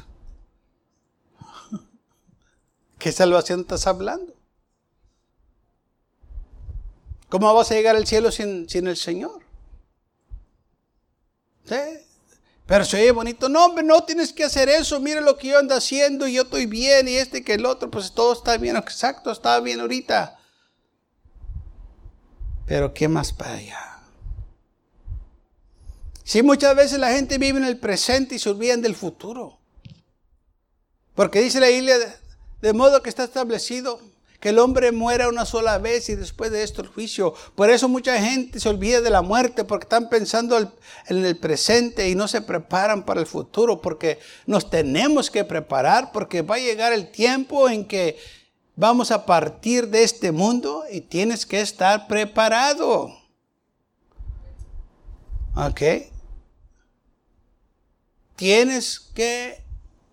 ¿Qué 2.99 3.11
salvación 3.11 3.61
estás 3.61 3.87
hablando? 3.87 4.35
¿Cómo 7.35 7.53
vas 7.53 7.73
a 7.73 7.75
llegar 7.75 7.97
al 7.97 8.07
cielo 8.07 8.31
sin, 8.31 8.69
el 8.71 8.97
Señor? 8.97 9.43
¿Sí? 11.65 11.75
Pero 12.67 12.85
se 12.85 12.97
oye 12.97 13.11
bonito. 13.11 13.49
No, 13.49 13.67
hombre, 13.67 13.85
no 13.85 14.05
tienes 14.05 14.33
que 14.33 14.45
hacer 14.45 14.69
eso. 14.69 15.01
Mira 15.01 15.21
lo 15.21 15.37
que 15.37 15.49
yo 15.49 15.59
ando 15.59 15.75
haciendo 15.75 16.27
y 16.27 16.35
yo 16.35 16.43
estoy 16.43 16.67
bien 16.67 17.09
y 17.09 17.17
este 17.17 17.45
que 17.45 17.55
el 17.55 17.67
otro. 17.67 17.91
Pues 17.91 18.13
todo 18.13 18.33
está 18.33 18.57
bien. 18.57 18.77
Exacto, 18.77 19.31
está 19.31 19.61
bien 19.61 19.81
ahorita. 19.81 20.39
Pero 22.67 22.95
¿qué 22.95 23.09
más 23.09 23.33
para 23.33 23.55
allá? 23.55 23.99
Sí, 26.23 26.43
muchas 26.43 26.75
veces 26.75 26.99
la 26.99 27.13
gente 27.13 27.37
vive 27.37 27.59
en 27.59 27.67
el 27.67 27.79
presente 27.79 28.37
y 28.37 28.39
se 28.39 28.49
olvidan 28.49 28.81
del 28.81 28.95
futuro. 28.95 29.59
Porque 31.15 31.41
dice 31.41 31.61
la 31.61 31.69
Biblia, 31.69 31.97
de 32.63 32.73
modo 32.73 33.03
que 33.03 33.11
está 33.11 33.25
establecido 33.25 34.01
que 34.45 34.51
el 34.51 34.59
hombre 34.59 34.93
muera 34.93 35.31
una 35.31 35.47
sola 35.47 35.79
vez 35.79 36.11
y 36.11 36.17
después 36.17 36.51
de 36.51 36.63
esto 36.63 36.83
el 36.83 36.89
juicio. 36.89 37.33
Por 37.55 37.71
eso 37.71 37.89
mucha 37.89 38.21
gente 38.21 38.61
se 38.61 38.69
olvida 38.69 39.01
de 39.01 39.09
la 39.09 39.23
muerte 39.23 39.65
porque 39.65 39.85
están 39.85 40.11
pensando 40.11 40.59
en 40.59 41.25
el 41.25 41.39
presente 41.39 42.11
y 42.11 42.15
no 42.15 42.29
se 42.29 42.43
preparan 42.43 43.07
para 43.07 43.21
el 43.21 43.27
futuro 43.27 43.81
porque 43.81 44.19
nos 44.45 44.69
tenemos 44.69 45.31
que 45.31 45.45
preparar 45.45 46.13
porque 46.13 46.43
va 46.43 46.57
a 46.57 46.59
llegar 46.59 46.93
el 46.93 47.11
tiempo 47.11 47.71
en 47.71 47.87
que 47.87 48.19
vamos 48.77 49.11
a 49.13 49.25
partir 49.25 49.89
de 49.89 50.03
este 50.03 50.31
mundo 50.31 50.85
y 50.93 51.01
tienes 51.01 51.47
que 51.47 51.63
estar 51.63 52.07
preparado. 52.07 53.17
¿Ok? 55.57 55.81
Tienes 58.37 59.01
que 59.01 59.65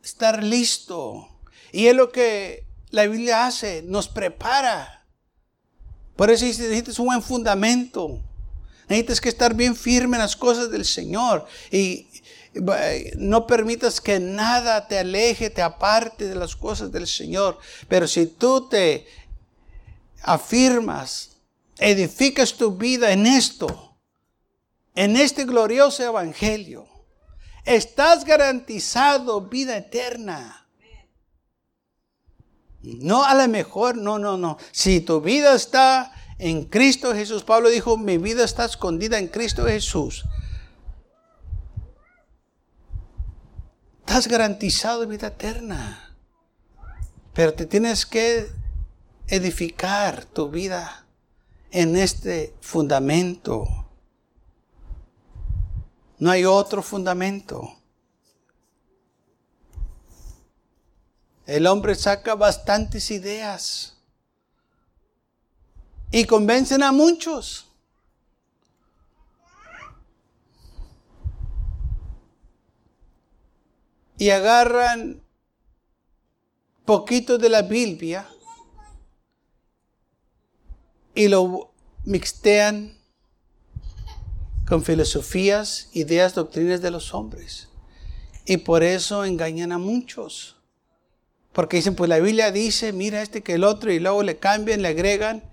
estar 0.01 0.41
listo. 0.41 1.27
Y 1.73 1.87
es 1.87 1.95
lo 1.95 2.13
que 2.13 2.70
la 2.91 3.07
Biblia 3.07 3.47
hace, 3.47 3.81
nos 3.83 4.07
prepara. 4.07 5.05
Por 6.15 6.29
eso 6.29 6.45
necesitas 6.45 6.99
un 6.99 7.07
buen 7.07 7.23
fundamento. 7.23 8.21
Necesitas 8.87 9.21
que 9.21 9.29
estar 9.29 9.53
bien 9.55 9.75
firme 9.75 10.17
en 10.17 10.21
las 10.21 10.35
cosas 10.35 10.69
del 10.69 10.85
Señor. 10.85 11.47
Y 11.71 12.07
no 13.15 13.47
permitas 13.47 14.01
que 14.01 14.19
nada 14.19 14.87
te 14.87 14.99
aleje, 14.99 15.49
te 15.49 15.61
aparte 15.61 16.27
de 16.27 16.35
las 16.35 16.55
cosas 16.55 16.91
del 16.91 17.07
Señor. 17.07 17.57
Pero 17.87 18.07
si 18.07 18.27
tú 18.27 18.67
te 18.67 19.07
afirmas, 20.21 21.37
edificas 21.79 22.53
tu 22.53 22.75
vida 22.75 23.11
en 23.11 23.25
esto, 23.25 23.97
en 24.93 25.15
este 25.15 25.45
glorioso 25.45 26.03
evangelio, 26.03 26.87
estás 27.65 28.25
garantizado 28.25 29.41
vida 29.41 29.77
eterna. 29.77 30.60
No 32.83 33.23
a 33.23 33.35
lo 33.35 33.47
mejor, 33.47 33.97
no, 33.97 34.17
no, 34.17 34.37
no. 34.37 34.57
Si 34.71 35.01
tu 35.01 35.21
vida 35.21 35.53
está 35.53 36.13
en 36.39 36.65
Cristo 36.65 37.13
Jesús, 37.13 37.43
Pablo 37.43 37.69
dijo, 37.69 37.97
mi 37.97 38.17
vida 38.17 38.43
está 38.43 38.65
escondida 38.65 39.19
en 39.19 39.27
Cristo 39.27 39.65
Jesús. 39.65 40.25
Estás 43.99 44.27
garantizado 44.27 45.07
vida 45.07 45.27
eterna. 45.27 46.17
Pero 47.33 47.53
te 47.53 47.65
tienes 47.65 48.05
que 48.05 48.49
edificar 49.27 50.25
tu 50.25 50.49
vida 50.49 51.05
en 51.69 51.95
este 51.95 52.55
fundamento. 52.59 53.67
No 56.19 56.29
hay 56.29 56.45
otro 56.45 56.81
fundamento. 56.81 57.80
El 61.51 61.67
hombre 61.67 61.95
saca 61.95 62.35
bastantes 62.35 63.11
ideas 63.11 63.97
y 66.09 66.23
convencen 66.23 66.81
a 66.81 66.93
muchos. 66.93 67.67
Y 74.17 74.29
agarran 74.29 75.21
poquito 76.85 77.37
de 77.37 77.49
la 77.49 77.63
Biblia 77.63 78.29
y 81.13 81.27
lo 81.27 81.73
mixtean 82.05 82.97
con 84.65 84.85
filosofías, 84.85 85.89
ideas, 85.91 86.33
doctrinas 86.33 86.81
de 86.81 86.91
los 86.91 87.13
hombres. 87.13 87.67
Y 88.45 88.55
por 88.55 88.83
eso 88.83 89.25
engañan 89.25 89.73
a 89.73 89.77
muchos. 89.77 90.60
Porque 91.53 91.77
dicen, 91.77 91.95
pues 91.95 92.09
la 92.09 92.19
Biblia 92.19 92.51
dice, 92.51 92.93
mira 92.93 93.21
este 93.21 93.41
que 93.41 93.53
el 93.53 93.63
otro, 93.63 93.91
y 93.91 93.99
luego 93.99 94.23
le 94.23 94.37
cambian, 94.37 94.81
le 94.81 94.87
agregan 94.87 95.43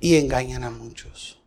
y 0.00 0.16
engañan 0.16 0.64
a 0.64 0.70
muchos. 0.70 1.40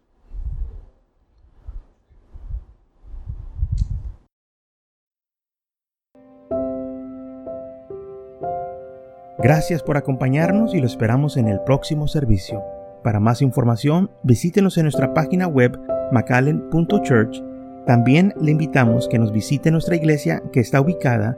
Gracias 9.41 9.83
por 9.83 9.95
acompañarnos 9.95 10.75
y 10.75 10.79
lo 10.79 10.85
esperamos 10.85 11.38
en 11.38 11.47
el 11.47 11.62
próximo 11.62 12.09
servicio. 12.09 12.62
Para 13.03 13.21
más 13.21 13.41
información, 13.41 14.12
visítenos 14.23 14.77
en 14.77 14.83
nuestra 14.83 15.13
página 15.13 15.47
web 15.47 15.79
macallen.church. 16.12 17.41
También 17.85 18.33
le 18.41 18.51
invitamos 18.51 19.07
que 19.07 19.17
nos 19.17 19.31
visite 19.31 19.71
nuestra 19.71 19.95
iglesia 19.95 20.43
que 20.51 20.59
está 20.59 20.81
ubicada 20.81 21.38